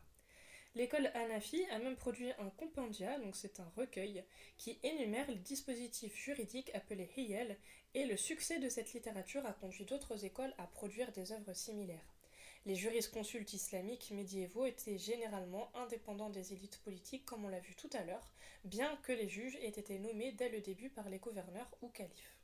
L'école 0.76 1.12
Hanafi 1.14 1.64
a 1.70 1.78
même 1.78 1.96
produit 1.96 2.32
un 2.40 2.50
compendia, 2.50 3.20
donc 3.20 3.36
c'est 3.36 3.60
un 3.60 3.72
recueil, 3.78 4.24
qui 4.58 4.80
énumère 4.82 5.30
les 5.30 5.38
dispositifs 5.38 6.16
juridiques 6.16 6.74
appelés 6.74 7.12
hiyel, 7.16 7.58
et 7.94 8.06
le 8.06 8.18
succès 8.18 8.58
de 8.58 8.70
cette 8.70 8.94
littérature 8.94 9.46
a 9.46 9.54
conduit 9.54 9.86
d'autres 9.86 10.26
écoles 10.26 10.56
à 10.58 10.66
produire 10.66 11.12
des 11.12 11.32
œuvres 11.32 11.54
similaires. 11.54 12.13
Les 12.66 12.76
jurisconsultes 12.76 13.52
islamiques 13.52 14.12
médiévaux 14.12 14.66
étaient 14.66 14.98
généralement 14.98 15.70
indépendants 15.76 16.30
des 16.30 16.54
élites 16.54 16.78
politiques, 16.78 17.26
comme 17.26 17.44
on 17.44 17.50
l'a 17.50 17.60
vu 17.60 17.76
tout 17.76 17.90
à 17.92 18.06
l'heure, 18.06 18.30
bien 18.64 18.96
que 19.04 19.12
les 19.12 19.28
juges 19.28 19.58
aient 19.58 19.68
été 19.68 20.00
nommés 20.00 20.32
dès 20.32 20.48
le 20.48 20.62
début 20.62 20.90
par 20.90 21.10
les 21.10 21.20
gouverneurs 21.20 21.70
ou 21.82 21.90
califes. 21.90 22.38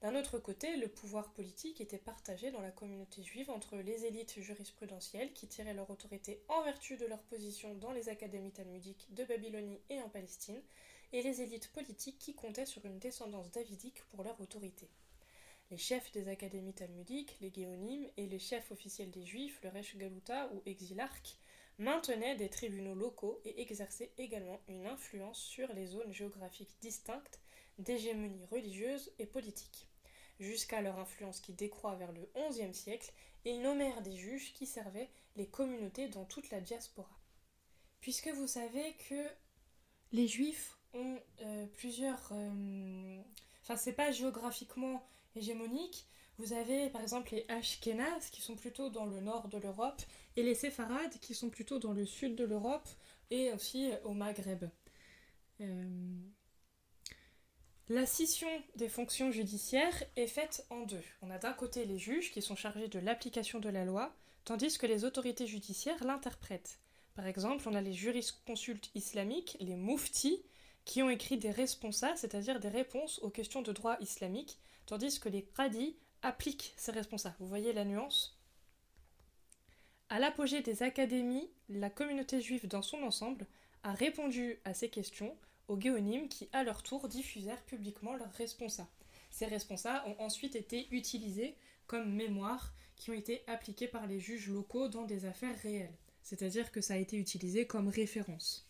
D'un 0.00 0.14
autre 0.14 0.38
côté, 0.38 0.76
le 0.76 0.86
pouvoir 0.86 1.32
politique 1.32 1.80
était 1.80 1.98
partagé 1.98 2.52
dans 2.52 2.60
la 2.60 2.70
communauté 2.70 3.24
juive 3.24 3.50
entre 3.50 3.76
les 3.78 4.04
élites 4.04 4.40
jurisprudentielles 4.40 5.32
qui 5.32 5.48
tiraient 5.48 5.74
leur 5.74 5.90
autorité 5.90 6.40
en 6.46 6.62
vertu 6.62 6.96
de 6.96 7.06
leur 7.06 7.22
position 7.22 7.74
dans 7.74 7.90
les 7.90 8.08
académies 8.08 8.52
talmudiques 8.52 9.12
de 9.12 9.24
Babylonie 9.24 9.80
et 9.90 10.00
en 10.00 10.08
Palestine, 10.08 10.62
et 11.12 11.20
les 11.22 11.42
élites 11.42 11.72
politiques 11.72 12.20
qui 12.20 12.34
comptaient 12.34 12.64
sur 12.64 12.84
une 12.84 13.00
descendance 13.00 13.50
davidique 13.50 14.04
pour 14.04 14.22
leur 14.22 14.40
autorité. 14.40 14.88
Les 15.70 15.76
chefs 15.76 16.10
des 16.12 16.28
académies 16.28 16.72
talmudiques, 16.72 17.36
les 17.40 17.52
géonymes, 17.52 18.08
et 18.16 18.26
les 18.26 18.38
chefs 18.38 18.70
officiels 18.70 19.10
des 19.10 19.26
juifs, 19.26 19.60
le 19.62 19.68
Resh 19.68 19.96
Galuta 19.96 20.48
ou 20.54 20.62
exilarque, 20.64 21.36
maintenaient 21.78 22.36
des 22.36 22.48
tribunaux 22.48 22.94
locaux 22.94 23.40
et 23.44 23.60
exerçaient 23.60 24.12
également 24.16 24.60
une 24.68 24.86
influence 24.86 25.38
sur 25.38 25.72
les 25.74 25.86
zones 25.86 26.12
géographiques 26.12 26.76
distinctes 26.80 27.40
d'hégémonie 27.78 28.44
religieuse 28.46 29.12
et 29.18 29.26
politique. 29.26 29.88
Jusqu'à 30.40 30.80
leur 30.80 30.98
influence 30.98 31.40
qui 31.40 31.52
décroît 31.52 31.96
vers 31.96 32.12
le 32.12 32.30
XIe 32.34 32.74
siècle, 32.74 33.12
ils 33.44 33.60
nommèrent 33.60 34.02
des 34.02 34.16
juges 34.16 34.52
qui 34.54 34.66
servaient 34.66 35.10
les 35.36 35.48
communautés 35.48 36.08
dans 36.08 36.24
toute 36.24 36.50
la 36.50 36.60
diaspora. 36.60 37.20
Puisque 38.00 38.28
vous 38.28 38.46
savez 38.46 38.94
que 39.08 39.28
les 40.12 40.28
juifs 40.28 40.78
ont 40.94 41.20
euh, 41.42 41.66
plusieurs. 41.76 42.30
Euh, 42.32 43.22
enfin, 43.62 43.76
c'est 43.76 43.92
pas 43.92 44.10
géographiquement 44.10 45.06
hégémonique. 45.34 46.06
Vous 46.38 46.52
avez 46.52 46.88
par 46.90 47.02
exemple 47.02 47.34
les 47.34 47.44
Ashkénazes 47.48 48.30
qui 48.30 48.40
sont 48.40 48.54
plutôt 48.54 48.90
dans 48.90 49.06
le 49.06 49.20
nord 49.20 49.48
de 49.48 49.58
l'Europe 49.58 50.02
et 50.36 50.42
les 50.42 50.54
Séfarades 50.54 51.18
qui 51.20 51.34
sont 51.34 51.50
plutôt 51.50 51.78
dans 51.78 51.92
le 51.92 52.06
sud 52.06 52.36
de 52.36 52.44
l'Europe 52.44 52.88
et 53.30 53.52
aussi 53.52 53.90
au 54.04 54.12
Maghreb. 54.12 54.64
Euh, 55.60 55.84
La 57.88 58.06
scission 58.06 58.48
des 58.76 58.88
fonctions 58.88 59.32
judiciaires 59.32 60.04
est 60.16 60.26
faite 60.26 60.66
en 60.70 60.82
deux. 60.82 61.02
On 61.22 61.30
a 61.30 61.38
d'un 61.38 61.54
côté 61.54 61.86
les 61.86 61.98
juges 61.98 62.30
qui 62.30 62.42
sont 62.42 62.56
chargés 62.56 62.88
de 62.88 62.98
l'application 62.98 63.58
de 63.58 63.68
la 63.68 63.84
loi, 63.84 64.14
tandis 64.44 64.78
que 64.78 64.86
les 64.86 65.04
autorités 65.04 65.46
judiciaires 65.46 66.04
l'interprètent. 66.04 66.78
Par 67.14 67.26
exemple, 67.26 67.68
on 67.68 67.74
a 67.74 67.80
les 67.80 67.94
jurisconsultes 67.94 68.90
islamiques, 68.94 69.56
les 69.58 69.74
muftis, 69.74 70.42
qui 70.84 71.02
ont 71.02 71.10
écrit 71.10 71.36
des 71.36 71.50
responsa, 71.50 72.14
c'est-à-dire 72.16 72.60
des 72.60 72.68
réponses 72.68 73.18
aux 73.20 73.30
questions 73.30 73.60
de 73.62 73.72
droit 73.72 73.96
islamique, 74.00 74.58
tandis 74.88 75.20
que 75.20 75.28
les 75.28 75.42
qadis 75.42 75.96
appliquent 76.22 76.72
ces 76.78 76.92
responsa. 76.92 77.36
Vous 77.38 77.46
voyez 77.46 77.74
la 77.74 77.84
nuance? 77.84 78.40
À 80.08 80.18
l'apogée 80.18 80.62
des 80.62 80.82
académies, 80.82 81.50
la 81.68 81.90
communauté 81.90 82.40
juive 82.40 82.66
dans 82.66 82.80
son 82.80 83.02
ensemble 83.02 83.46
a 83.82 83.92
répondu 83.92 84.58
à 84.64 84.72
ces 84.72 84.88
questions 84.88 85.36
aux 85.68 85.78
géonymes 85.78 86.28
qui, 86.28 86.48
à 86.54 86.64
leur 86.64 86.82
tour, 86.82 87.06
diffusèrent 87.06 87.62
publiquement 87.66 88.16
leurs 88.16 88.32
responsa. 88.32 88.88
Ces 89.30 89.44
responsa 89.44 90.06
ont 90.08 90.16
ensuite 90.22 90.56
été 90.56 90.88
utilisés 90.90 91.54
comme 91.86 92.14
mémoires 92.14 92.72
qui 92.96 93.10
ont 93.10 93.14
été 93.14 93.42
appliqués 93.46 93.88
par 93.88 94.06
les 94.06 94.20
juges 94.20 94.48
locaux 94.48 94.88
dans 94.88 95.04
des 95.04 95.26
affaires 95.26 95.58
réelles, 95.58 95.98
c'est-à-dire 96.22 96.72
que 96.72 96.80
ça 96.80 96.94
a 96.94 96.98
été 96.98 97.18
utilisé 97.18 97.66
comme 97.66 97.88
référence. 97.88 98.66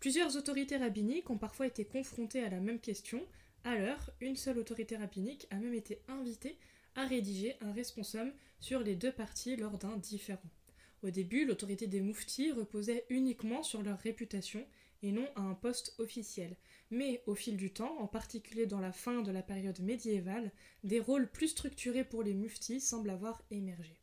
Plusieurs 0.00 0.36
autorités 0.36 0.76
rabbiniques 0.76 1.30
ont 1.30 1.38
parfois 1.38 1.66
été 1.66 1.86
confrontées 1.86 2.44
à 2.44 2.50
la 2.50 2.60
même 2.60 2.78
question, 2.78 3.26
alors 3.66 4.10
une 4.20 4.36
seule 4.36 4.58
autorité 4.58 4.96
rabbinique 4.96 5.48
a 5.50 5.56
même 5.56 5.74
été 5.74 6.00
invitée 6.06 6.56
à 6.94 7.04
rédiger 7.04 7.56
un 7.60 7.72
responsum 7.72 8.32
sur 8.60 8.80
les 8.80 8.94
deux 8.94 9.10
parties 9.10 9.56
lors 9.56 9.76
d'un 9.76 9.96
différend. 9.96 10.48
Au 11.02 11.10
début, 11.10 11.44
l'autorité 11.44 11.88
des 11.88 12.00
mouftis 12.00 12.52
reposait 12.52 13.04
uniquement 13.10 13.64
sur 13.64 13.82
leur 13.82 13.98
réputation 13.98 14.64
et 15.02 15.10
non 15.10 15.28
à 15.34 15.40
un 15.40 15.54
poste 15.54 15.96
officiel. 15.98 16.56
Mais 16.92 17.24
au 17.26 17.34
fil 17.34 17.56
du 17.56 17.72
temps, 17.72 17.98
en 17.98 18.06
particulier 18.06 18.66
dans 18.66 18.78
la 18.80 18.92
fin 18.92 19.20
de 19.20 19.32
la 19.32 19.42
période 19.42 19.80
médiévale, 19.80 20.52
des 20.84 21.00
rôles 21.00 21.28
plus 21.28 21.48
structurés 21.48 22.04
pour 22.04 22.22
les 22.22 22.34
muftis 22.34 22.80
semblent 22.80 23.10
avoir 23.10 23.42
émergé. 23.50 24.00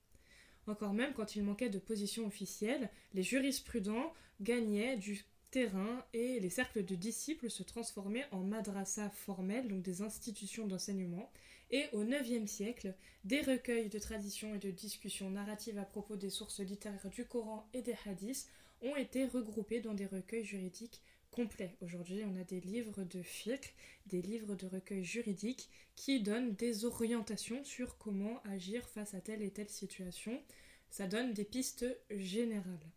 Encore 0.67 0.93
même 0.93 1.13
quand 1.13 1.38
il 1.38 1.43
manquait 1.43 1.70
de 1.70 1.79
position 1.79 2.27
officielle, 2.27 2.89
les 3.13 3.24
jurisprudents 3.24 4.13
gagnaient 4.41 4.98
du 4.98 5.24
terrain 5.54 6.04
et 6.14 6.40
les 6.40 6.50
cercles 6.50 6.84
de 6.84 6.96
disciples 6.96 7.52
se 7.52 7.62
transformaient 7.62 8.26
en 8.32 8.40
madrasa 8.40 9.12
formels, 9.12 9.68
donc 9.68 9.84
des 9.84 10.02
institutions 10.02 10.66
d'enseignement. 10.66 11.32
Et 11.70 11.86
au 11.94 12.04
IXe 12.04 12.50
siècle, 12.50 12.96
des 13.24 13.42
recueils 13.42 13.88
de 13.88 14.00
traditions 14.00 14.56
et 14.56 14.58
de 14.58 14.72
discussions 14.72 15.30
narratives 15.30 15.78
à 15.78 15.86
propos 15.86 16.16
des 16.16 16.32
sources 16.32 16.60
littéraires 16.60 17.08
du 17.12 17.26
Coran 17.26 17.70
et 17.76 17.84
des 17.84 17.96
hadiths 18.08 18.50
ont 18.82 18.96
été 18.96 19.28
regroupés 19.28 19.80
dans 19.80 19.94
des 19.94 20.08
recueils 20.08 20.44
juridiques 20.44 21.04
complets. 21.30 21.78
Aujourd'hui, 21.82 22.24
on 22.26 22.36
a 22.36 22.44
des 22.44 22.60
livres 22.60 23.04
de 23.04 23.22
fiqh, 23.22 23.76
des 24.08 24.24
livres 24.24 24.56
de 24.56 24.66
recueils 24.66 25.04
juridiques 25.04 25.70
qui 25.96 26.20
donnent 26.20 26.56
des 26.56 26.84
orientations 26.84 27.64
sur 27.64 28.00
comment 28.00 28.42
agir 28.46 28.90
face 28.90 29.14
à 29.14 29.22
telle 29.22 29.44
et 29.44 29.52
telle 29.52 29.70
situation. 29.70 30.42
Ça 30.90 31.06
donne 31.06 31.32
des 31.34 31.46
pistes 31.46 31.86
générales. 32.10 32.90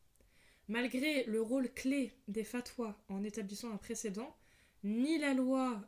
Malgré 0.68 1.24
le 1.24 1.40
rôle 1.40 1.72
clé 1.72 2.12
des 2.26 2.44
fatwas 2.44 2.98
en 3.08 3.22
établissant 3.22 3.72
un 3.72 3.76
précédent, 3.76 4.36
ni 4.82 5.18
la 5.18 5.32
loi 5.32 5.80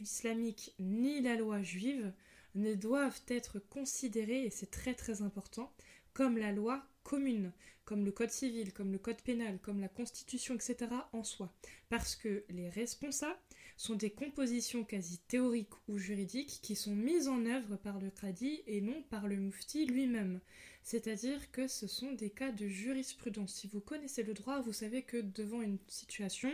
islamique 0.00 0.74
ni 0.78 1.20
la 1.20 1.36
loi 1.36 1.62
juive 1.62 2.12
ne 2.54 2.74
doivent 2.74 3.22
être 3.28 3.58
considérées, 3.58 4.44
et 4.44 4.50
c'est 4.50 4.70
très 4.70 4.94
très 4.94 5.22
important, 5.22 5.72
comme 6.12 6.38
la 6.38 6.52
loi 6.52 6.82
commune, 7.02 7.52
comme 7.84 8.04
le 8.04 8.12
code 8.12 8.30
civil, 8.30 8.72
comme 8.72 8.92
le 8.92 8.98
code 8.98 9.20
pénal, 9.22 9.58
comme 9.60 9.80
la 9.80 9.88
constitution, 9.88 10.54
etc. 10.54 10.76
en 11.12 11.24
soi. 11.24 11.52
Parce 11.88 12.14
que 12.14 12.44
les 12.48 12.68
responsables 12.68 13.38
sont 13.76 13.94
des 13.96 14.10
compositions 14.10 14.84
quasi 14.84 15.18
théoriques 15.28 15.74
ou 15.88 15.98
juridiques 15.98 16.60
qui 16.62 16.76
sont 16.76 16.94
mises 16.94 17.28
en 17.28 17.44
œuvre 17.46 17.76
par 17.76 17.98
le 17.98 18.10
Qadi 18.10 18.62
et 18.66 18.80
non 18.80 19.02
par 19.10 19.26
le 19.26 19.36
mufti 19.36 19.86
lui-même 19.86 20.40
c'est-à-dire 20.82 21.50
que 21.52 21.68
ce 21.68 21.86
sont 21.86 22.12
des 22.12 22.30
cas 22.30 22.50
de 22.50 22.66
jurisprudence. 22.66 23.54
Si 23.54 23.68
vous 23.68 23.80
connaissez 23.80 24.22
le 24.22 24.34
droit, 24.34 24.60
vous 24.60 24.72
savez 24.72 25.02
que 25.02 25.16
devant 25.16 25.62
une 25.62 25.78
situation, 25.88 26.50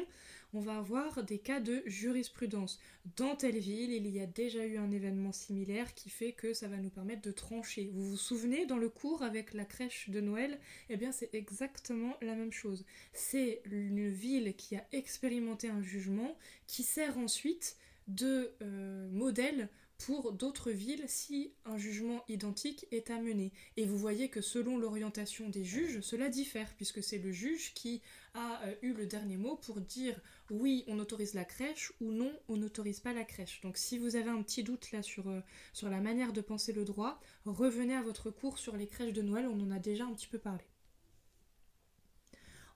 on 0.55 0.61
va 0.61 0.79
avoir 0.79 1.23
des 1.25 1.39
cas 1.39 1.61
de 1.61 1.83
jurisprudence. 1.87 2.79
Dans 3.17 3.37
telle 3.37 3.59
ville, 3.59 3.93
il 3.93 4.07
y 4.09 4.21
a 4.21 4.27
déjà 4.27 4.65
eu 4.65 4.79
un 4.79 4.91
événement 4.91 5.33
similaire 5.33 5.95
qui 5.95 6.11
fait 6.11 6.33
que 6.33 6.55
ça 6.55 6.69
va 6.69 6.77
nous 6.77 6.91
permettre 6.91 7.23
de 7.23 7.31
trancher. 7.31 7.91
Vous 7.93 8.11
vous 8.11 8.17
souvenez 8.17 8.67
dans 8.67 8.79
le 8.79 8.89
cours 8.89 9.23
avec 9.23 9.55
la 9.55 9.65
crèche 9.65 10.09
de 10.11 10.21
Noël 10.21 10.59
Eh 10.91 10.97
bien, 10.97 11.13
c'est 11.13 11.35
exactement 11.35 12.17
la 12.23 12.35
même 12.35 12.53
chose. 12.53 12.85
C'est 13.13 13.63
une 13.71 14.09
ville 14.09 14.55
qui 14.57 14.77
a 14.77 14.87
expérimenté 14.93 15.69
un 15.69 15.83
jugement 15.83 16.37
qui 16.67 16.83
sert 16.83 17.19
ensuite 17.19 17.77
de 18.09 18.53
euh, 18.63 19.09
modèle 19.11 19.69
pour 19.99 20.33
d'autres 20.33 20.71
villes 20.71 21.05
si 21.09 21.53
un 21.65 21.77
jugement 21.77 22.25
identique 22.29 22.87
est 22.93 23.11
à 23.11 23.21
mener. 23.21 23.53
Et 23.77 23.85
vous 23.85 23.99
voyez 23.99 24.29
que 24.29 24.41
selon 24.41 24.79
l'orientation 24.79 25.49
des 25.49 25.65
juges, 25.65 26.01
cela 26.01 26.29
diffère, 26.29 26.73
puisque 26.77 27.03
c'est 27.03 27.19
le 27.19 27.33
juge 27.33 27.75
qui 27.75 28.01
a 28.35 28.63
euh, 28.65 28.75
eu 28.83 28.93
le 28.93 29.07
dernier 29.07 29.37
mot 29.37 29.57
pour 29.57 29.81
dire 29.81 30.19
oui, 30.51 30.85
on 30.87 30.99
autorise 30.99 31.35
la 31.35 31.45
crèche 31.45 31.93
ou 32.01 32.13
non, 32.13 32.33
on 32.49 32.57
n'autorise 32.57 33.01
pas 33.01 33.13
la 33.13 33.25
crèche. 33.25 33.61
Donc 33.61 33.77
si 33.77 33.99
vous 33.99 34.17
avez 34.17 34.31
un 34.31 34.43
petit 34.43 34.63
doute 34.63 34.93
là 34.93 35.03
sur, 35.03 35.29
euh, 35.29 35.41
sur 35.73 35.91
la 35.91 36.01
manière 36.01 36.33
de 36.33 36.41
penser 36.41 36.73
le 36.73 36.85
droit, 36.85 37.21
revenez 37.45 37.95
à 37.95 38.03
votre 38.03 38.31
cours 38.31 38.59
sur 38.59 38.77
les 38.77 38.87
crèches 38.87 39.13
de 39.13 39.23
Noël, 39.23 39.47
on 39.47 39.61
en 39.61 39.71
a 39.71 39.79
déjà 39.79 40.05
un 40.05 40.15
petit 40.15 40.29
peu 40.29 40.39
parlé. 40.39 40.65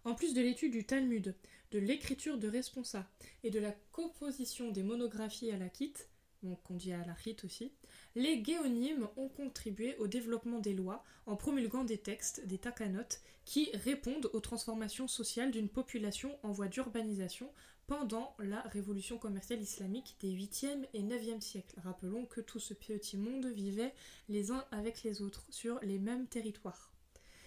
En 0.05 0.17
plus 0.17 0.35
de 0.35 0.41
l'étude 0.41 0.73
du 0.73 0.85
Talmud, 0.85 1.37
de 1.71 1.79
l'écriture 1.79 2.37
de 2.37 2.49
responsa 2.49 3.09
et 3.45 3.51
de 3.51 3.61
la 3.61 3.73
composition 3.93 4.73
des 4.73 4.83
monographies 4.83 5.53
à 5.53 5.57
la 5.57 5.69
quitte, 5.69 6.09
donc 6.43 6.59
on 6.71 6.75
dit 6.75 6.93
à 6.93 7.05
la 7.05 7.15
rite 7.15 7.45
aussi, 7.45 7.73
les 8.15 8.39
guéonymes 8.41 9.09
ont 9.17 9.29
contribué 9.29 9.97
au 9.99 10.07
développement 10.07 10.59
des 10.59 10.75
lois 10.75 11.05
en 11.27 11.37
promulguant 11.37 11.85
des 11.85 11.99
textes, 11.99 12.47
des 12.47 12.59
takanot, 12.59 13.19
qui 13.45 13.71
répondent 13.75 14.31
aux 14.33 14.41
transformations 14.41 15.09
sociales 15.09 15.51
d'une 15.51 15.69
population 15.69 16.39
en 16.43 16.53
voie 16.53 16.69
d'urbanisation 16.69 17.51
pendant 17.87 18.35
la 18.39 18.61
révolution 18.63 19.19
commerciale 19.19 19.61
islamique 19.61 20.17
des 20.21 20.33
8e 20.33 20.87
et 20.95 21.03
9e 21.03 21.41
siècles. 21.41 21.81
Rappelons 21.81 22.27
que 22.27 22.41
tout 22.41 22.61
ce 22.61 22.75
petit 22.75 23.17
monde 23.17 23.47
vivait 23.47 23.95
les 24.29 24.51
uns 24.51 24.65
avec 24.71 25.03
les 25.03 25.23
autres 25.23 25.45
sur 25.51 25.81
les 25.83 25.99
mêmes 25.99 26.27
territoires. 26.27 26.92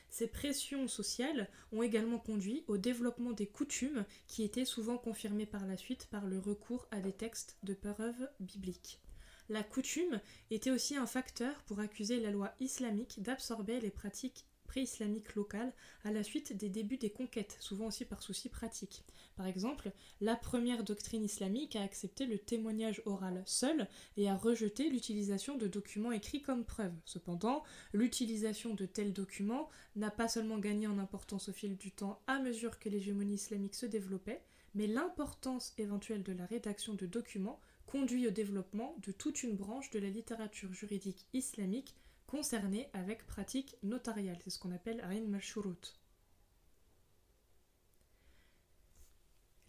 Ces 0.10 0.28
pressions 0.28 0.88
sociales 0.88 1.50
ont 1.72 1.84
également 1.84 2.20
conduit 2.20 2.64
au 2.68 2.78
développement 2.78 3.32
des 3.32 3.48
coutumes 3.48 4.06
qui 4.28 4.44
étaient 4.44 4.66
souvent 4.66 4.98
confirmées 4.98 5.46
par 5.46 5.66
la 5.66 5.78
suite 5.78 6.08
par 6.08 6.26
le 6.26 6.40
recours 6.40 6.88
à 6.92 7.00
des 7.00 7.14
textes 7.14 7.58
de 7.64 7.74
preuves 7.74 8.30
bibliques. 8.40 9.02
La 9.50 9.64
coutume 9.64 10.22
était 10.50 10.72
aussi 10.72 10.96
un 10.96 11.06
facteur 11.06 11.62
pour 11.64 11.80
accuser 11.80 12.20
la 12.20 12.32
loi 12.32 12.54
islamique 12.60 13.22
d'absorber 13.22 13.80
les 13.80 13.92
pratiques 13.92 14.46
pré-islamiques 14.66 15.36
locales 15.36 15.74
à 16.04 16.12
la 16.12 16.24
suite 16.24 16.56
des 16.56 16.70
débuts 16.70 16.98
des 16.98 17.10
conquêtes, 17.10 17.58
souvent 17.60 17.88
aussi 17.88 18.06
par 18.06 18.22
souci 18.22 18.50
pratique. 18.50 19.04
Par 19.36 19.48
exemple, 19.48 19.92
la 20.22 20.36
première 20.36 20.84
doctrine 20.84 21.24
islamique 21.24 21.76
a 21.76 21.82
accepté 21.82 22.26
le 22.26 22.38
témoignage 22.38 23.02
oral 23.06 23.44
seul 23.46 23.88
et 24.18 24.30
a 24.30 24.36
rejeté 24.36 24.90
l'utilisation 24.90 25.58
de 25.58 25.68
documents 25.68 26.12
écrits 26.12 26.42
comme 26.42 26.66
preuve. 26.66 26.94
Cependant, 27.06 27.64
l'utilisation 27.94 28.74
de 28.74 28.86
tels 28.86 29.14
documents 29.14 29.70
n'a 29.96 30.12
pas 30.12 30.28
seulement 30.28 30.58
gagné 30.58 30.88
en 30.88 31.00
importance 31.00 31.50
au 31.50 31.54
fil 31.54 31.78
du 31.78 31.92
temps 31.92 32.22
à 32.28 32.40
mesure 32.40 32.80
que 32.80 32.90
l'hégémonie 32.90 33.36
islamique 33.36 33.76
se 33.76 33.86
développait, 33.86 34.42
mais 34.74 34.88
l'importance 34.88 35.74
éventuelle 35.78 36.24
de 36.24 36.34
la 36.34 36.46
rédaction 36.46 36.94
de 36.94 37.06
documents 37.06 37.60
conduit 37.86 38.28
au 38.28 38.32
développement 38.32 38.98
de 39.06 39.12
toute 39.12 39.44
une 39.44 39.56
branche 39.56 39.90
de 39.92 40.00
la 40.00 40.10
littérature 40.10 40.74
juridique 40.74 41.26
islamique 41.34 41.96
concernés 42.36 42.90
avec 42.92 43.26
pratique 43.26 43.78
notariale. 43.82 44.38
C'est 44.44 44.50
ce 44.50 44.60
qu'on 44.60 44.74
appelle 44.74 45.00
Ain 45.10 45.22
Mashurut. 45.22 45.96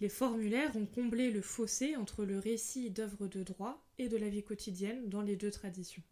Les 0.00 0.08
formulaires 0.08 0.74
ont 0.74 0.86
comblé 0.86 1.30
le 1.30 1.42
fossé 1.42 1.94
entre 1.94 2.24
le 2.24 2.40
récit 2.40 2.90
d'œuvres 2.90 3.28
de 3.28 3.44
droit 3.44 3.86
et 3.98 4.08
de 4.08 4.16
la 4.16 4.28
vie 4.28 4.42
quotidienne 4.42 5.08
dans 5.08 5.22
les 5.22 5.36
deux 5.36 5.52
traditions. 5.52 6.02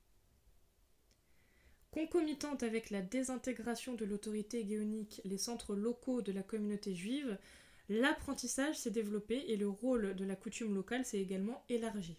Concomitante 1.91 2.63
avec 2.63 2.91
la 2.91 3.03
désintégration 3.03 3.95
de 3.95 4.05
l'autorité 4.05 4.65
guéonique, 4.65 5.23
les 5.25 5.39
centres 5.39 5.75
locaux 5.75 6.23
de 6.23 6.31
la 6.31 6.45
communauté 6.45 6.95
juive, 6.95 7.37
l'apprentissage 7.89 8.79
s'est 8.79 8.93
développé 8.93 9.45
et 9.49 9.57
le 9.57 9.69
rôle 9.69 10.15
de 10.15 10.25
la 10.25 10.37
coutume 10.37 10.73
locale 10.73 11.05
s'est 11.05 11.21
également 11.21 11.65
élargi. 11.69 12.17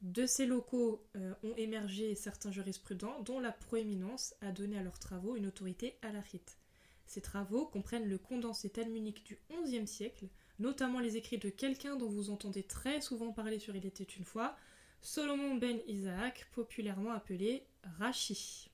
De 0.00 0.26
ces 0.26 0.46
locaux 0.46 1.04
euh, 1.16 1.34
ont 1.42 1.54
émergé 1.56 2.14
certains 2.14 2.52
jurisprudents 2.52 3.20
dont 3.22 3.40
la 3.40 3.50
proéminence 3.50 4.34
a 4.40 4.52
donné 4.52 4.78
à 4.78 4.82
leurs 4.82 5.00
travaux 5.00 5.34
une 5.34 5.46
autorité 5.46 5.98
à 6.02 6.12
la. 6.12 6.22
Ces 7.06 7.20
travaux 7.20 7.66
comprennent 7.66 8.08
le 8.08 8.18
condensé 8.18 8.70
talmunique 8.70 9.24
du 9.24 9.38
XIe 9.50 9.88
siècle, 9.88 10.28
notamment 10.58 11.00
les 11.00 11.16
écrits 11.16 11.38
de 11.38 11.48
quelqu'un 11.48 11.96
dont 11.96 12.08
vous 12.08 12.30
entendez 12.30 12.62
très 12.62 13.00
souvent 13.00 13.32
parler 13.32 13.58
sur 13.58 13.74
Il 13.74 13.86
était 13.86 14.04
une 14.04 14.24
fois, 14.24 14.56
Solomon 15.00 15.56
ben 15.56 15.80
Isaac, 15.88 16.46
populairement 16.52 17.12
appelé 17.12 17.66
Rashi. 17.98 18.70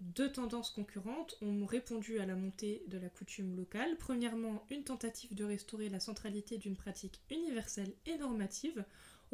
Deux 0.00 0.30
tendances 0.30 0.70
concurrentes 0.70 1.36
ont 1.40 1.66
répondu 1.66 2.20
à 2.20 2.26
la 2.26 2.36
montée 2.36 2.84
de 2.88 2.98
la 2.98 3.08
coutume 3.08 3.56
locale. 3.56 3.96
Premièrement, 3.98 4.64
une 4.70 4.84
tentative 4.84 5.34
de 5.34 5.44
restaurer 5.44 5.88
la 5.88 6.00
centralité 6.00 6.58
d'une 6.58 6.76
pratique 6.76 7.20
universelle 7.30 7.92
et 8.06 8.18
normative 8.18 8.84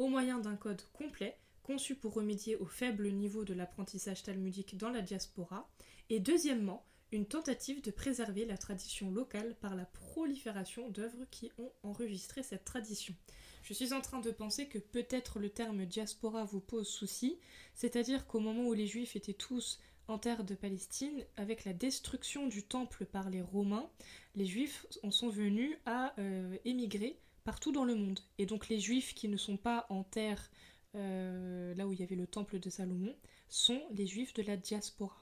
au 0.01 0.07
moyen 0.07 0.39
d'un 0.39 0.55
code 0.55 0.81
complet 0.93 1.37
conçu 1.61 1.93
pour 1.93 2.15
remédier 2.15 2.55
au 2.55 2.65
faible 2.65 3.11
niveau 3.11 3.45
de 3.45 3.53
l'apprentissage 3.53 4.23
talmudique 4.23 4.75
dans 4.75 4.89
la 4.89 5.03
diaspora, 5.03 5.69
et 6.09 6.19
deuxièmement, 6.19 6.87
une 7.11 7.27
tentative 7.27 7.83
de 7.83 7.91
préserver 7.91 8.45
la 8.45 8.57
tradition 8.57 9.11
locale 9.11 9.55
par 9.61 9.75
la 9.75 9.85
prolifération 9.85 10.89
d'œuvres 10.89 11.25
qui 11.29 11.51
ont 11.59 11.71
enregistré 11.83 12.41
cette 12.41 12.65
tradition. 12.65 13.13
Je 13.61 13.75
suis 13.75 13.93
en 13.93 14.01
train 14.01 14.21
de 14.21 14.31
penser 14.31 14.67
que 14.67 14.79
peut-être 14.79 15.37
le 15.37 15.51
terme 15.51 15.85
diaspora 15.85 16.45
vous 16.45 16.61
pose 16.61 16.87
souci, 16.87 17.37
c'est-à-dire 17.75 18.25
qu'au 18.25 18.39
moment 18.39 18.65
où 18.65 18.73
les 18.73 18.87
juifs 18.87 19.15
étaient 19.15 19.33
tous 19.33 19.79
en 20.07 20.17
terre 20.17 20.43
de 20.43 20.55
Palestine, 20.55 21.23
avec 21.37 21.63
la 21.63 21.73
destruction 21.73 22.47
du 22.47 22.63
temple 22.63 23.05
par 23.05 23.29
les 23.29 23.43
Romains, 23.43 23.87
les 24.33 24.47
juifs 24.47 24.87
en 25.03 25.11
sont 25.11 25.29
venus 25.29 25.77
à 25.85 26.19
euh, 26.19 26.57
émigrer 26.65 27.19
partout 27.43 27.71
dans 27.71 27.85
le 27.85 27.95
monde. 27.95 28.19
Et 28.37 28.45
donc 28.45 28.69
les 28.69 28.79
juifs 28.79 29.13
qui 29.13 29.27
ne 29.27 29.37
sont 29.37 29.57
pas 29.57 29.85
en 29.89 30.03
terre, 30.03 30.49
euh, 30.95 31.73
là 31.75 31.87
où 31.87 31.93
il 31.93 31.99
y 31.99 32.03
avait 32.03 32.15
le 32.15 32.27
temple 32.27 32.59
de 32.59 32.69
Salomon, 32.69 33.15
sont 33.49 33.81
les 33.91 34.07
juifs 34.07 34.33
de 34.33 34.43
la 34.43 34.57
diaspora. 34.57 35.21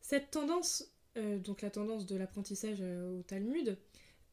Cette 0.00 0.30
tendance, 0.30 0.92
euh, 1.16 1.38
donc 1.38 1.62
la 1.62 1.70
tendance 1.70 2.06
de 2.06 2.16
l'apprentissage 2.16 2.80
au 2.80 3.22
Talmud, 3.22 3.78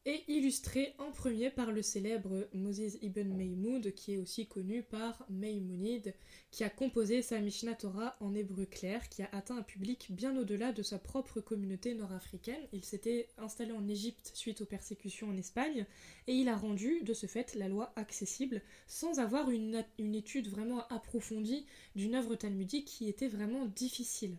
est 0.04 0.24
illustré 0.28 0.94
en 0.98 1.10
premier 1.10 1.50
par 1.50 1.72
le 1.72 1.82
célèbre 1.82 2.48
Moses 2.52 2.96
ibn 3.02 3.28
Maymoud, 3.34 3.92
qui 3.94 4.14
est 4.14 4.18
aussi 4.18 4.46
connu 4.46 4.82
par 4.82 5.24
Maïmonide, 5.28 6.14
qui 6.50 6.64
a 6.64 6.70
composé 6.70 7.22
sa 7.22 7.40
Mishnah 7.40 7.74
Torah 7.74 8.16
en 8.20 8.34
hébreu 8.34 8.64
clair, 8.64 9.08
qui 9.08 9.22
a 9.22 9.28
atteint 9.32 9.58
un 9.58 9.62
public 9.62 10.08
bien 10.10 10.36
au-delà 10.36 10.72
de 10.72 10.82
sa 10.82 10.98
propre 10.98 11.40
communauté 11.40 11.94
nord-africaine. 11.94 12.66
Il 12.72 12.84
s'était 12.84 13.28
installé 13.36 13.72
en 13.72 13.86
Égypte 13.86 14.30
suite 14.34 14.60
aux 14.60 14.66
persécutions 14.66 15.28
en 15.28 15.36
Espagne, 15.36 15.86
et 16.26 16.34
il 16.34 16.48
a 16.48 16.56
rendu 16.56 17.02
de 17.02 17.14
ce 17.14 17.26
fait 17.26 17.54
la 17.54 17.68
loi 17.68 17.92
accessible, 17.96 18.62
sans 18.86 19.18
avoir 19.18 19.50
une 19.50 20.14
étude 20.14 20.48
vraiment 20.48 20.86
approfondie 20.88 21.66
d'une 21.96 22.14
œuvre 22.14 22.34
talmudique 22.34 22.86
qui 22.86 23.08
était 23.08 23.28
vraiment 23.28 23.66
difficile. 23.66 24.36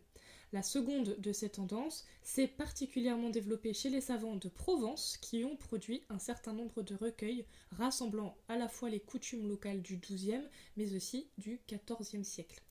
La 0.51 0.63
seconde 0.63 1.15
de 1.19 1.31
ces 1.31 1.49
tendances 1.49 2.05
s'est 2.23 2.47
particulièrement 2.47 3.29
développée 3.29 3.73
chez 3.73 3.91
les 3.91 4.01
savants 4.01 4.35
de 4.35 4.49
Provence 4.49 5.17
qui 5.21 5.45
ont 5.45 5.55
produit 5.55 6.01
un 6.09 6.17
certain 6.17 6.53
nombre 6.53 6.81
de 6.81 6.95
recueils 6.95 7.45
rassemblant 7.71 8.35
à 8.47 8.57
la 8.57 8.67
fois 8.67 8.89
les 8.89 8.99
coutumes 8.99 9.47
locales 9.47 9.83
du 9.83 9.97
XIIe 9.97 10.47
mais 10.75 10.95
aussi 10.95 11.27
du 11.37 11.61
XIVe 11.69 12.23
siècle. 12.23 12.63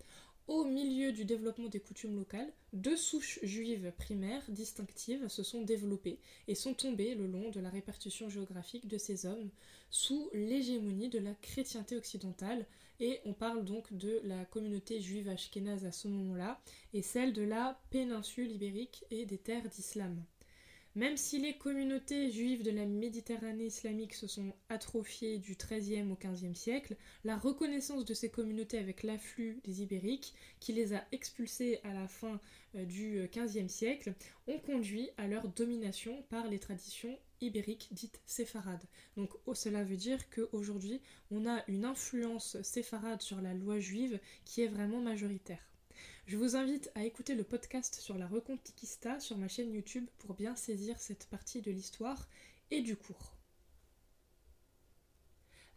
Au 0.48 0.64
milieu 0.64 1.12
du 1.12 1.24
développement 1.24 1.68
des 1.68 1.78
coutumes 1.78 2.16
locales, 2.16 2.50
deux 2.72 2.96
souches 2.96 3.38
juives 3.42 3.92
primaires 3.96 4.42
distinctives 4.48 5.28
se 5.28 5.42
sont 5.42 5.62
développées 5.62 6.18
et 6.48 6.54
sont 6.56 6.74
tombées 6.74 7.14
le 7.14 7.26
long 7.26 7.50
de 7.50 7.60
la 7.60 7.68
répartition 7.68 8.28
géographique 8.28 8.88
de 8.88 8.98
ces 8.98 9.26
hommes 9.26 9.50
sous 9.90 10.30
l'hégémonie 10.32 11.10
de 11.10 11.18
la 11.18 11.34
chrétienté 11.34 11.96
occidentale, 11.96 12.66
et 13.00 13.20
on 13.24 13.32
parle 13.32 13.64
donc 13.64 13.92
de 13.92 14.20
la 14.24 14.44
communauté 14.44 15.00
juive 15.00 15.28
ashkénaze 15.28 15.84
à 15.84 15.92
ce 15.92 16.08
moment-là, 16.08 16.60
et 16.94 17.02
celle 17.02 17.32
de 17.32 17.42
la 17.42 17.80
péninsule 17.90 18.50
ibérique 18.50 19.04
et 19.10 19.26
des 19.26 19.38
terres 19.38 19.68
d'islam. 19.68 20.22
Même 20.94 21.16
si 21.16 21.38
les 21.38 21.56
communautés 21.56 22.30
juives 22.30 22.64
de 22.64 22.72
la 22.72 22.84
Méditerranée 22.84 23.66
islamique 23.66 24.14
se 24.14 24.26
sont 24.26 24.52
atrophiées 24.68 25.38
du 25.38 25.54
XIIIe 25.54 26.10
au 26.10 26.16
XVe 26.16 26.54
siècle, 26.54 26.96
la 27.22 27.36
reconnaissance 27.36 28.04
de 28.04 28.14
ces 28.14 28.30
communautés 28.30 28.78
avec 28.78 29.04
l'afflux 29.04 29.60
des 29.62 29.82
Ibériques, 29.82 30.34
qui 30.58 30.72
les 30.72 30.94
a 30.94 31.06
expulsées 31.12 31.78
à 31.84 31.92
la 31.92 32.08
fin 32.08 32.40
euh, 32.74 32.84
du 32.84 33.28
XVe 33.32 33.68
siècle, 33.68 34.14
ont 34.48 34.58
conduit 34.58 35.10
à 35.18 35.28
leur 35.28 35.46
domination 35.46 36.22
par 36.30 36.48
les 36.48 36.58
traditions 36.58 37.16
ibériques 37.40 37.88
dites 37.92 38.20
séfarades. 38.26 38.84
Donc 39.16 39.30
oh, 39.46 39.54
cela 39.54 39.84
veut 39.84 39.96
dire 39.96 40.28
qu'aujourd'hui, 40.30 41.00
on 41.30 41.46
a 41.46 41.62
une 41.68 41.84
influence 41.84 42.60
séfarade 42.62 43.22
sur 43.22 43.40
la 43.40 43.54
loi 43.54 43.78
juive 43.78 44.20
qui 44.44 44.62
est 44.62 44.68
vraiment 44.68 45.00
majoritaire. 45.00 45.68
Je 46.26 46.36
vous 46.36 46.56
invite 46.56 46.90
à 46.94 47.04
écouter 47.04 47.34
le 47.34 47.44
podcast 47.44 47.94
sur 47.96 48.18
la 48.18 48.26
Reconquista 48.26 49.18
sur 49.18 49.38
ma 49.38 49.48
chaîne 49.48 49.72
YouTube 49.72 50.06
pour 50.18 50.34
bien 50.34 50.54
saisir 50.56 50.98
cette 50.98 51.26
partie 51.26 51.62
de 51.62 51.70
l'histoire 51.70 52.28
et 52.70 52.82
du 52.82 52.96
cours. 52.96 53.34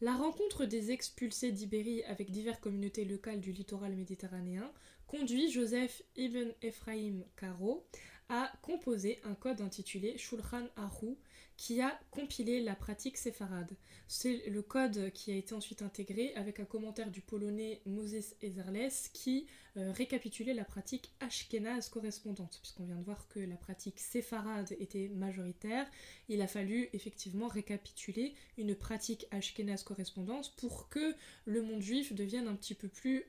La 0.01 0.15
rencontre 0.15 0.65
des 0.65 0.91
expulsés 0.91 1.51
d'Ibérie 1.51 2.03
avec 2.03 2.31
diverses 2.31 2.59
communautés 2.59 3.05
locales 3.05 3.39
du 3.39 3.51
littoral 3.51 3.95
méditerranéen 3.95 4.71
conduit 5.05 5.51
Joseph 5.51 6.01
ibn 6.15 6.51
Ephraim 6.61 7.23
Caro 7.35 7.85
à 8.27 8.51
composer 8.61 9.19
un 9.23 9.35
code 9.35 9.61
intitulé 9.61 10.17
Shulchan 10.17 10.67
Aru 10.75 11.17
qui 11.61 11.79
a 11.79 11.95
compilé 12.09 12.59
la 12.59 12.73
pratique 12.73 13.17
séfarade. 13.17 13.77
C'est 14.07 14.49
le 14.49 14.63
code 14.63 15.11
qui 15.11 15.31
a 15.31 15.35
été 15.35 15.53
ensuite 15.53 15.83
intégré 15.83 16.33
avec 16.33 16.59
un 16.59 16.65
commentaire 16.65 17.11
du 17.11 17.21
polonais 17.21 17.81
Moses 17.85 18.33
Ezerles 18.41 19.11
qui 19.13 19.45
euh, 19.77 19.91
récapitulait 19.91 20.55
la 20.55 20.65
pratique 20.65 21.11
ashkénaze 21.19 21.87
correspondante. 21.89 22.57
Puisqu'on 22.63 22.85
vient 22.85 22.95
de 22.95 23.03
voir 23.03 23.27
que 23.27 23.39
la 23.39 23.57
pratique 23.57 23.99
séfarade 23.99 24.75
était 24.79 25.09
majoritaire, 25.09 25.85
il 26.29 26.41
a 26.41 26.47
fallu 26.47 26.89
effectivement 26.93 27.47
récapituler 27.47 28.33
une 28.57 28.73
pratique 28.73 29.27
ashkénaze 29.29 29.83
correspondante 29.83 30.55
pour 30.57 30.89
que 30.89 31.13
le 31.45 31.61
monde 31.61 31.83
juif 31.83 32.11
devienne 32.11 32.47
un 32.47 32.55
petit 32.55 32.73
peu 32.73 32.87
plus 32.87 33.23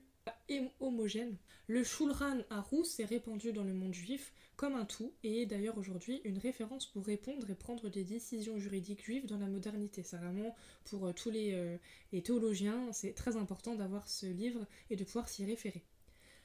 homogène. 0.81 1.37
Le 1.67 1.85
Shulchan 1.85 2.39
Aruch 2.51 2.87
s'est 2.87 3.05
répandu 3.05 3.53
dans 3.53 3.65
le 3.65 3.75
monde 3.75 3.95
juif 3.95 4.33
comme 4.63 4.77
un 4.77 4.85
tout 4.85 5.13
et 5.25 5.43
est 5.43 5.47
d'ailleurs 5.47 5.77
aujourd'hui 5.77 6.21
une 6.23 6.39
référence 6.39 6.87
pour 6.87 7.05
répondre 7.05 7.51
et 7.51 7.57
prendre 7.57 7.89
des 7.89 8.05
décisions 8.05 8.61
juridiques 8.61 9.05
juives 9.05 9.27
dans 9.27 9.39
la 9.39 9.49
modernité. 9.49 10.05
C'est 10.05 10.19
vraiment 10.19 10.55
pour 10.85 11.05
euh, 11.05 11.13
tous 11.13 11.31
les, 11.31 11.53
euh, 11.53 11.77
les 12.13 12.23
théologiens, 12.23 12.93
c'est 12.93 13.13
très 13.13 13.37
important 13.37 13.75
d'avoir 13.75 14.09
ce 14.09 14.27
livre 14.27 14.65
et 14.89 14.95
de 14.95 15.03
pouvoir 15.03 15.29
s'y 15.29 15.45
référer. 15.45 15.83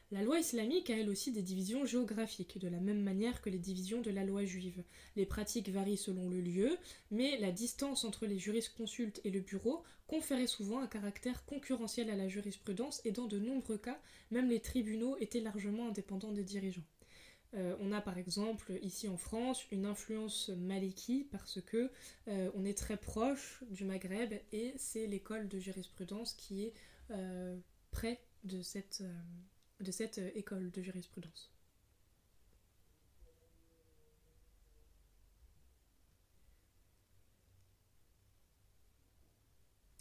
La 0.09 0.23
loi 0.23 0.39
islamique 0.39 0.89
a 0.89 0.97
elle 0.97 1.11
aussi 1.11 1.31
des 1.31 1.43
divisions 1.43 1.85
géographiques, 1.85 2.57
de 2.57 2.67
la 2.67 2.79
même 2.79 3.03
manière 3.03 3.39
que 3.39 3.51
les 3.51 3.59
divisions 3.59 4.01
de 4.01 4.09
la 4.09 4.23
loi 4.23 4.45
juive. 4.45 4.83
Les 5.15 5.27
pratiques 5.27 5.69
varient 5.69 5.95
selon 5.95 6.27
le 6.27 6.41
lieu, 6.41 6.75
mais 7.11 7.37
la 7.37 7.51
distance 7.51 8.03
entre 8.03 8.25
les 8.25 8.39
jurisconsultes 8.39 9.21
et 9.25 9.29
le 9.29 9.41
bureau 9.41 9.83
conférait 10.07 10.47
souvent 10.47 10.79
un 10.79 10.87
caractère 10.87 11.45
concurrentiel 11.45 12.09
à 12.09 12.15
la 12.15 12.27
jurisprudence 12.27 12.99
et 13.05 13.11
dans 13.11 13.27
de 13.27 13.37
nombreux 13.37 13.77
cas, 13.77 14.01
même 14.31 14.49
les 14.49 14.59
tribunaux 14.59 15.17
étaient 15.19 15.39
largement 15.39 15.89
indépendants 15.89 16.31
des 16.31 16.43
dirigeants. 16.43 16.81
Euh, 17.53 17.75
on 17.79 17.91
a 17.93 18.01
par 18.01 18.17
exemple 18.17 18.73
ici 18.81 19.07
en 19.07 19.17
France 19.17 19.65
une 19.71 19.85
influence 19.85 20.49
maliki 20.49 21.27
parce 21.31 21.61
que 21.61 21.89
euh, 22.27 22.51
on 22.55 22.65
est 22.65 22.77
très 22.77 22.97
proche 22.97 23.63
du 23.69 23.85
Maghreb 23.85 24.33
et 24.51 24.73
c'est 24.77 25.07
l'école 25.07 25.47
de 25.47 25.59
jurisprudence 25.59 26.33
qui 26.33 26.65
est 26.65 26.73
euh, 27.11 27.57
près 27.91 28.19
de 28.43 28.61
cette 28.61 29.01
école 30.35 30.71
de 30.71 30.81
jurisprudence. 30.81 31.51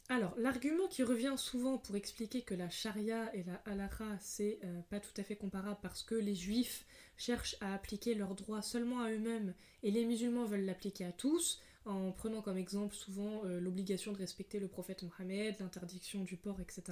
Alors, 0.08 0.34
l'argument 0.38 0.86
qui 0.86 1.02
revient 1.02 1.34
souvent 1.36 1.78
pour 1.78 1.96
expliquer 1.96 2.42
que 2.42 2.54
la 2.54 2.70
charia 2.70 3.34
et 3.34 3.42
la 3.42 3.54
halakha, 3.66 4.16
c'est 4.20 4.60
pas 4.88 5.00
tout 5.00 5.20
à 5.20 5.24
fait 5.24 5.34
comparable 5.34 5.78
parce 5.82 6.04
que 6.04 6.14
les 6.14 6.36
juifs 6.36 6.86
cherchent 7.16 7.56
à 7.60 7.74
appliquer 7.74 8.14
leurs 8.14 8.34
droits 8.34 8.62
seulement 8.62 9.00
à 9.00 9.10
eux-mêmes 9.10 9.54
et 9.82 9.90
les 9.90 10.04
musulmans 10.04 10.44
veulent 10.44 10.64
l'appliquer 10.64 11.04
à 11.04 11.12
tous, 11.12 11.60
en 11.84 12.12
prenant 12.12 12.42
comme 12.42 12.58
exemple 12.58 12.94
souvent 12.94 13.42
euh, 13.44 13.60
l'obligation 13.60 14.12
de 14.12 14.18
respecter 14.18 14.58
le 14.58 14.68
prophète 14.68 15.02
Mohammed, 15.02 15.56
l'interdiction 15.60 16.24
du 16.24 16.36
porc, 16.36 16.60
etc. 16.60 16.82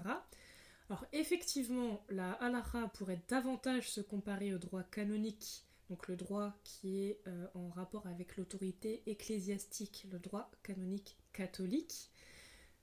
Alors 0.89 1.07
effectivement, 1.13 2.05
la 2.11 2.33
halakha 2.33 2.89
pourrait 2.95 3.23
davantage 3.29 3.91
se 3.91 4.01
comparer 4.01 4.55
au 4.55 4.59
droit 4.59 4.83
canonique, 4.83 5.65
donc 5.91 6.09
le 6.09 6.17
droit 6.17 6.53
qui 6.63 7.03
est 7.05 7.21
euh, 7.27 7.47
en 7.55 7.69
rapport 7.71 8.07
avec 8.07 8.37
l'autorité 8.37 9.03
ecclésiastique, 9.07 10.07
le 10.13 10.19
droit 10.19 10.51
canonique 10.63 11.17
catholique, 11.33 12.11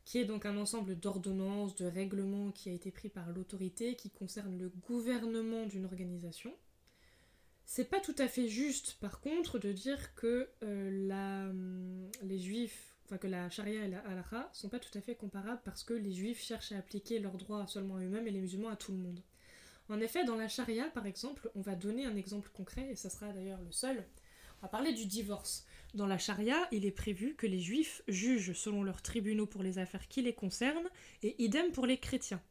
qui 0.04 0.18
est 0.18 0.26
donc 0.26 0.46
un 0.46 0.58
ensemble 0.58 1.00
d'ordonnances, 1.00 1.76
de 1.76 1.86
règlements 1.86 2.52
qui 2.52 2.70
a 2.70 2.74
été 2.74 2.92
pris 2.92 3.10
par 3.10 3.32
l'autorité, 3.32 3.96
qui 3.96 4.10
concerne 4.10 4.58
le 4.58 4.70
gouvernement 4.70 5.66
d'une 5.68 5.86
organisation. 5.86 6.52
C'est 7.66 7.90
pas 7.90 8.00
tout 8.00 8.16
à 8.18 8.28
fait 8.28 8.50
juste, 8.50 8.98
par 9.00 9.22
contre, 9.22 9.58
de 9.58 9.72
dire 9.72 10.14
que 10.16 10.50
euh, 10.64 11.08
la, 11.08 11.50
hum, 11.50 12.10
les 12.24 12.40
juifs 12.40 12.92
enfin 13.12 13.18
que 13.18 13.28
la 13.28 13.50
charia 13.50 13.84
et 13.84 13.90
la 13.90 14.00
halakha 14.00 14.50
sont 14.54 14.70
pas 14.70 14.80
tout 14.80 14.98
à 14.98 15.02
fait 15.02 15.16
comparables 15.16 15.62
parce 15.66 15.84
que 15.84 15.94
les 15.94 16.14
juifs 16.14 16.42
cherchent 16.42 16.72
à 16.72 16.78
appliquer 16.78 17.20
leurs 17.20 17.36
droits 17.36 17.68
seulement 17.68 17.98
à 17.98 18.00
eux-mêmes 18.00 18.26
et 18.26 18.32
les 18.32 18.40
musulmans 18.40 18.70
à 18.70 18.78
tout 18.78 18.94
le 18.94 19.00
monde. 19.00 19.22
En 19.90 20.00
effet, 20.00 20.24
dans 20.24 20.38
la 20.38 20.48
charia, 20.48 20.86
par 20.86 21.06
exemple, 21.06 21.52
on 21.56 21.62
va 21.62 21.76
donner 21.76 22.06
un 22.06 22.16
exemple 22.16 22.50
concret, 22.54 22.88
et 22.90 22.96
ça 22.96 23.10
sera 23.10 23.34
d'ailleurs 23.34 23.60
le 23.62 23.72
seul, 23.74 24.06
on 24.60 24.62
va 24.62 24.70
parler 24.70 24.94
du 24.94 25.06
divorce. 25.06 25.66
Dans 25.94 26.08
la 26.08 26.18
charia, 26.18 26.70
il 26.72 26.86
est 26.86 26.92
prévu 26.92 27.36
que 27.36 27.48
les 27.48 27.60
juifs 27.60 28.02
jugent 28.08 28.54
selon 28.54 28.84
leurs 28.84 29.02
tribunaux 29.02 29.48
pour 29.48 29.64
les 29.64 29.80
affaires 29.80 30.08
qui 30.08 30.22
les 30.22 30.34
concernent, 30.34 30.90
et 31.24 31.36
idem 31.44 31.74
pour 31.74 31.86
les 31.86 31.98
chrétiens. 31.98 32.42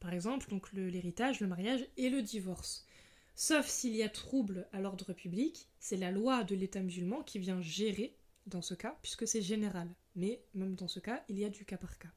Par 0.00 0.12
exemple, 0.12 0.50
donc 0.50 0.70
l'héritage, 0.74 1.40
le 1.40 1.46
mariage 1.46 1.86
et 1.96 2.10
le 2.10 2.20
divorce. 2.20 2.86
Sauf 3.34 3.66
s'il 3.66 3.96
y 3.96 4.02
a 4.02 4.08
trouble 4.08 4.68
à 4.72 4.80
l'ordre 4.80 5.12
public, 5.12 5.68
c'est 5.78 5.96
la 5.96 6.10
loi 6.10 6.44
de 6.44 6.54
l'État 6.54 6.80
musulman 6.80 7.22
qui 7.22 7.38
vient 7.38 7.60
gérer 7.60 8.16
dans 8.46 8.62
ce 8.62 8.74
cas, 8.74 8.98
puisque 9.02 9.26
c'est 9.26 9.42
général. 9.42 9.88
Mais 10.16 10.42
même 10.54 10.74
dans 10.74 10.88
ce 10.88 11.00
cas, 11.00 11.24
il 11.28 11.38
y 11.38 11.44
a 11.44 11.50
du 11.50 11.64
cas 11.64 11.76
par 11.76 11.98
cas. 11.98 12.12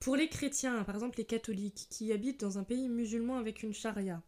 Pour 0.00 0.16
les 0.16 0.28
chrétiens, 0.28 0.84
par 0.84 0.94
exemple 0.94 1.18
les 1.18 1.24
catholiques, 1.24 1.86
qui 1.90 2.12
habitent 2.12 2.40
dans 2.40 2.58
un 2.58 2.64
pays 2.64 2.88
musulman 2.88 3.38
avec 3.38 3.62
une 3.62 3.74
charia, 3.74 4.22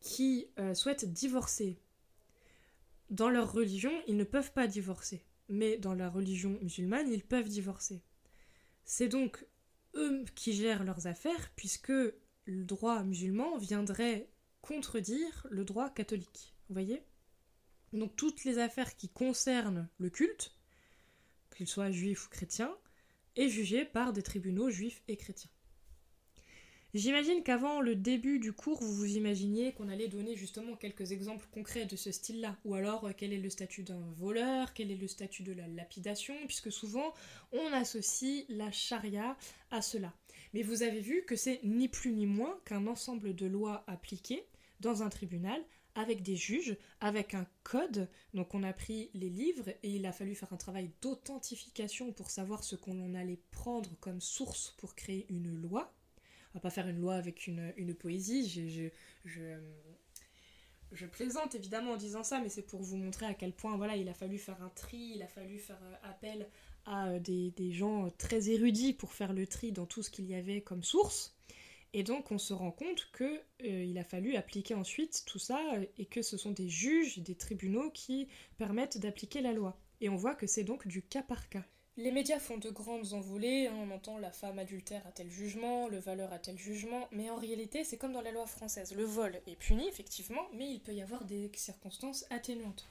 qui 0.00 0.46
euh, 0.58 0.74
souhaitent 0.74 1.10
divorcer, 1.10 1.78
dans 3.10 3.30
leur 3.30 3.52
religion, 3.52 3.92
ils 4.06 4.16
ne 4.16 4.24
peuvent 4.24 4.52
pas 4.52 4.66
divorcer. 4.66 5.24
Mais 5.48 5.78
dans 5.78 5.94
la 5.94 6.10
religion 6.10 6.58
musulmane, 6.60 7.10
ils 7.10 7.24
peuvent 7.24 7.48
divorcer. 7.48 8.02
C'est 8.84 9.08
donc 9.08 9.46
eux 9.94 10.24
qui 10.34 10.52
gèrent 10.52 10.84
leurs 10.84 11.06
affaires, 11.06 11.50
puisque 11.56 11.88
le 11.88 12.64
droit 12.64 13.02
musulman 13.02 13.56
viendrait 13.56 14.28
contredire 14.68 15.46
le 15.48 15.64
droit 15.64 15.88
catholique. 15.88 16.52
Vous 16.68 16.74
voyez? 16.74 17.02
Donc 17.94 18.14
toutes 18.16 18.44
les 18.44 18.58
affaires 18.58 18.96
qui 18.96 19.08
concernent 19.08 19.88
le 19.96 20.10
culte, 20.10 20.52
qu'il 21.56 21.66
soit 21.66 21.90
juif 21.90 22.26
ou 22.26 22.28
chrétien, 22.28 22.76
est 23.36 23.48
jugé 23.48 23.86
par 23.86 24.12
des 24.12 24.22
tribunaux 24.22 24.68
juifs 24.68 25.02
et 25.08 25.16
chrétiens. 25.16 25.50
J'imagine 26.92 27.42
qu'avant 27.42 27.80
le 27.80 27.96
début 27.96 28.38
du 28.38 28.52
cours, 28.52 28.82
vous 28.82 28.94
vous 28.94 29.16
imaginiez 29.16 29.72
qu'on 29.72 29.88
allait 29.88 30.08
donner 30.08 30.36
justement 30.36 30.76
quelques 30.76 31.12
exemples 31.12 31.46
concrets 31.50 31.86
de 31.86 31.96
ce 31.96 32.12
style-là, 32.12 32.58
ou 32.66 32.74
alors 32.74 33.06
euh, 33.06 33.12
quel 33.16 33.32
est 33.32 33.38
le 33.38 33.50
statut 33.50 33.84
d'un 33.84 34.10
voleur, 34.16 34.74
quel 34.74 34.90
est 34.90 34.96
le 34.96 35.08
statut 35.08 35.42
de 35.42 35.52
la 35.52 35.66
lapidation, 35.66 36.34
puisque 36.46 36.72
souvent 36.72 37.14
on 37.52 37.72
associe 37.72 38.44
la 38.50 38.70
charia 38.70 39.36
à 39.70 39.80
cela. 39.80 40.12
Mais 40.52 40.62
vous 40.62 40.82
avez 40.82 41.00
vu 41.00 41.24
que 41.24 41.36
c'est 41.36 41.60
ni 41.62 41.88
plus 41.88 42.12
ni 42.12 42.26
moins 42.26 42.58
qu'un 42.66 42.86
ensemble 42.86 43.34
de 43.34 43.46
lois 43.46 43.84
appliquées 43.86 44.44
dans 44.80 45.02
un 45.02 45.08
tribunal 45.08 45.60
avec 45.98 46.22
des 46.22 46.36
juges, 46.36 46.76
avec 47.00 47.34
un 47.34 47.46
code. 47.64 48.08
Donc 48.32 48.54
on 48.54 48.62
a 48.62 48.72
pris 48.72 49.10
les 49.14 49.28
livres 49.28 49.68
et 49.82 49.96
il 49.96 50.06
a 50.06 50.12
fallu 50.12 50.34
faire 50.34 50.52
un 50.52 50.56
travail 50.56 50.90
d'authentification 51.02 52.12
pour 52.12 52.30
savoir 52.30 52.62
ce 52.62 52.76
qu'on 52.76 53.14
allait 53.14 53.40
prendre 53.50 53.90
comme 54.00 54.20
source 54.20 54.74
pour 54.78 54.94
créer 54.94 55.26
une 55.28 55.60
loi. 55.60 55.92
On 56.54 56.58
va 56.58 56.60
pas 56.60 56.70
faire 56.70 56.88
une 56.88 57.00
loi 57.00 57.16
avec 57.16 57.46
une, 57.46 57.94
poésie. 57.94 58.48
Je, 58.48 58.88
je, 59.24 59.58
je, 60.92 61.06
plaisante 61.06 61.56
évidemment 61.56 61.92
en 61.92 61.96
disant 61.96 62.22
ça, 62.22 62.40
mais 62.40 62.48
c'est 62.48 62.62
pour 62.62 62.80
vous 62.80 62.96
montrer 62.96 63.26
à 63.26 63.34
quel 63.34 63.52
point 63.52 63.76
voilà, 63.76 63.96
il 63.96 64.08
a 64.08 64.14
fallu 64.14 64.38
faire 64.38 64.62
un 64.62 64.70
tri, 64.70 65.14
il 65.16 65.22
a 65.22 65.28
fallu 65.28 65.58
faire 65.58 65.80
euh, 65.82 65.94
appel 66.10 66.48
à 66.86 67.08
euh, 67.08 67.18
des, 67.18 67.50
des 67.50 67.72
gens 67.72 68.08
très 68.18 68.50
érudits 68.50 68.94
pour 68.94 69.12
faire 69.12 69.32
le 69.32 69.46
tri 69.46 69.72
dans 69.72 69.84
tout 69.84 70.02
ce 70.02 70.10
qu'il 70.10 70.26
y 70.26 70.34
avait 70.34 70.60
comme 70.60 70.84
source. 70.84 71.36
Et 71.94 72.02
donc 72.02 72.30
on 72.30 72.38
se 72.38 72.52
rend 72.52 72.70
compte 72.70 73.10
qu'il 73.16 73.40
euh, 73.64 74.00
a 74.00 74.04
fallu 74.04 74.36
appliquer 74.36 74.74
ensuite 74.74 75.24
tout 75.26 75.38
ça 75.38 75.60
euh, 75.74 75.86
et 75.96 76.04
que 76.04 76.22
ce 76.22 76.36
sont 76.36 76.52
des 76.52 76.68
juges, 76.68 77.18
des 77.18 77.34
tribunaux 77.34 77.90
qui 77.90 78.28
permettent 78.58 78.98
d'appliquer 78.98 79.40
la 79.40 79.52
loi. 79.52 79.78
Et 80.00 80.08
on 80.08 80.16
voit 80.16 80.34
que 80.34 80.46
c'est 80.46 80.64
donc 80.64 80.86
du 80.86 81.02
cas 81.02 81.22
par 81.22 81.48
cas. 81.48 81.64
Les 81.96 82.12
médias 82.12 82.38
font 82.38 82.58
de 82.58 82.70
grandes 82.70 83.12
envolées, 83.12 83.66
hein, 83.66 83.74
on 83.76 83.90
entend 83.90 84.18
la 84.18 84.30
femme 84.30 84.60
adultère 84.60 85.04
a 85.04 85.10
tel 85.10 85.28
jugement, 85.30 85.88
le 85.88 85.98
valeur 85.98 86.32
a 86.32 86.38
tel 86.38 86.56
jugement, 86.56 87.08
mais 87.10 87.28
en 87.28 87.36
réalité 87.36 87.82
c'est 87.82 87.96
comme 87.96 88.12
dans 88.12 88.20
la 88.20 88.30
loi 88.30 88.46
française. 88.46 88.94
Le 88.94 89.02
vol 89.02 89.40
est 89.48 89.56
puni 89.56 89.88
effectivement, 89.88 90.46
mais 90.54 90.70
il 90.70 90.80
peut 90.80 90.94
y 90.94 91.02
avoir 91.02 91.24
des 91.24 91.50
circonstances 91.54 92.24
atténuantes 92.30 92.86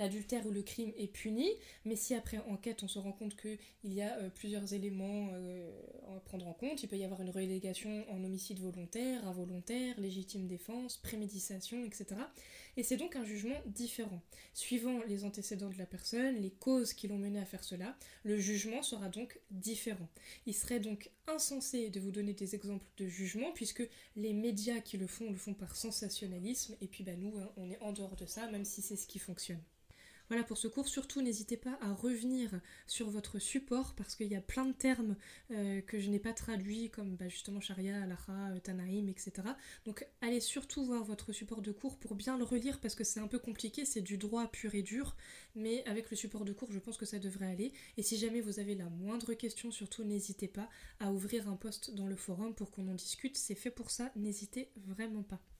l'adultère 0.00 0.46
ou 0.46 0.50
le 0.50 0.62
crime 0.62 0.92
est 0.96 1.06
puni, 1.06 1.48
mais 1.84 1.94
si 1.94 2.14
après 2.14 2.38
enquête 2.48 2.82
on 2.82 2.88
se 2.88 2.98
rend 2.98 3.12
compte 3.12 3.36
qu'il 3.36 3.58
y 3.84 4.00
a 4.00 4.16
euh, 4.18 4.30
plusieurs 4.30 4.72
éléments 4.72 5.28
euh, 5.32 5.70
à 6.16 6.20
prendre 6.20 6.48
en 6.48 6.54
compte, 6.54 6.82
il 6.82 6.88
peut 6.88 6.96
y 6.96 7.04
avoir 7.04 7.20
une 7.20 7.28
relégation 7.28 8.04
en 8.10 8.24
homicide 8.24 8.60
volontaire, 8.60 9.28
involontaire, 9.28 10.00
légitime 10.00 10.46
défense, 10.46 10.96
préméditation, 10.96 11.84
etc. 11.84 12.06
Et 12.78 12.82
c'est 12.82 12.96
donc 12.96 13.14
un 13.14 13.24
jugement 13.24 13.56
différent. 13.66 14.22
Suivant 14.54 15.02
les 15.06 15.24
antécédents 15.24 15.68
de 15.68 15.76
la 15.76 15.84
personne, 15.86 16.36
les 16.36 16.50
causes 16.50 16.94
qui 16.94 17.06
l'ont 17.06 17.18
mené 17.18 17.38
à 17.38 17.44
faire 17.44 17.62
cela, 17.62 17.94
le 18.22 18.38
jugement 18.38 18.82
sera 18.82 19.10
donc 19.10 19.38
différent. 19.50 20.08
Il 20.46 20.54
serait 20.54 20.80
donc 20.80 21.10
insensé 21.26 21.90
de 21.90 22.00
vous 22.00 22.10
donner 22.10 22.32
des 22.32 22.54
exemples 22.54 22.86
de 22.96 23.06
jugement, 23.06 23.52
puisque 23.52 23.86
les 24.16 24.32
médias 24.32 24.80
qui 24.80 24.96
le 24.96 25.06
font 25.06 25.30
le 25.30 25.36
font 25.36 25.52
par 25.52 25.76
sensationnalisme, 25.76 26.74
et 26.80 26.86
puis 26.86 27.04
bah, 27.04 27.16
nous, 27.18 27.36
hein, 27.38 27.52
on 27.58 27.70
est 27.70 27.80
en 27.82 27.92
dehors 27.92 28.16
de 28.16 28.24
ça, 28.24 28.50
même 28.50 28.64
si 28.64 28.80
c'est 28.80 28.96
ce 28.96 29.06
qui 29.06 29.18
fonctionne. 29.18 29.60
Voilà 30.30 30.44
pour 30.44 30.58
ce 30.58 30.68
cours. 30.68 30.86
Surtout, 30.86 31.22
n'hésitez 31.22 31.56
pas 31.56 31.76
à 31.82 31.92
revenir 31.92 32.60
sur 32.86 33.10
votre 33.10 33.40
support 33.40 33.94
parce 33.96 34.14
qu'il 34.14 34.28
y 34.28 34.36
a 34.36 34.40
plein 34.40 34.64
de 34.64 34.72
termes 34.72 35.16
euh, 35.50 35.80
que 35.80 35.98
je 35.98 36.08
n'ai 36.08 36.20
pas 36.20 36.32
traduits, 36.32 36.88
comme 36.88 37.16
bah, 37.16 37.28
justement 37.28 37.60
Sharia, 37.60 38.00
Alaha, 38.04 38.52
euh, 38.52 38.60
Tanaïm, 38.60 39.08
etc. 39.08 39.32
Donc, 39.86 40.06
allez 40.20 40.38
surtout 40.38 40.84
voir 40.84 41.02
votre 41.02 41.32
support 41.32 41.62
de 41.62 41.72
cours 41.72 41.98
pour 41.98 42.14
bien 42.14 42.38
le 42.38 42.44
relire 42.44 42.78
parce 42.78 42.94
que 42.94 43.02
c'est 43.02 43.18
un 43.18 43.26
peu 43.26 43.40
compliqué, 43.40 43.84
c'est 43.84 44.02
du 44.02 44.18
droit 44.18 44.46
pur 44.46 44.72
et 44.76 44.82
dur. 44.82 45.16
Mais 45.56 45.84
avec 45.86 46.08
le 46.12 46.16
support 46.16 46.44
de 46.44 46.52
cours, 46.52 46.70
je 46.70 46.78
pense 46.78 46.96
que 46.96 47.06
ça 47.06 47.18
devrait 47.18 47.50
aller. 47.50 47.72
Et 47.96 48.04
si 48.04 48.16
jamais 48.16 48.40
vous 48.40 48.60
avez 48.60 48.76
la 48.76 48.88
moindre 48.88 49.34
question, 49.34 49.72
surtout, 49.72 50.04
n'hésitez 50.04 50.46
pas 50.46 50.68
à 51.00 51.10
ouvrir 51.10 51.48
un 51.48 51.56
post 51.56 51.92
dans 51.96 52.06
le 52.06 52.14
forum 52.14 52.54
pour 52.54 52.70
qu'on 52.70 52.86
en 52.86 52.94
discute. 52.94 53.36
C'est 53.36 53.56
fait 53.56 53.72
pour 53.72 53.90
ça, 53.90 54.12
n'hésitez 54.14 54.70
vraiment 54.76 55.24
pas. 55.24 55.40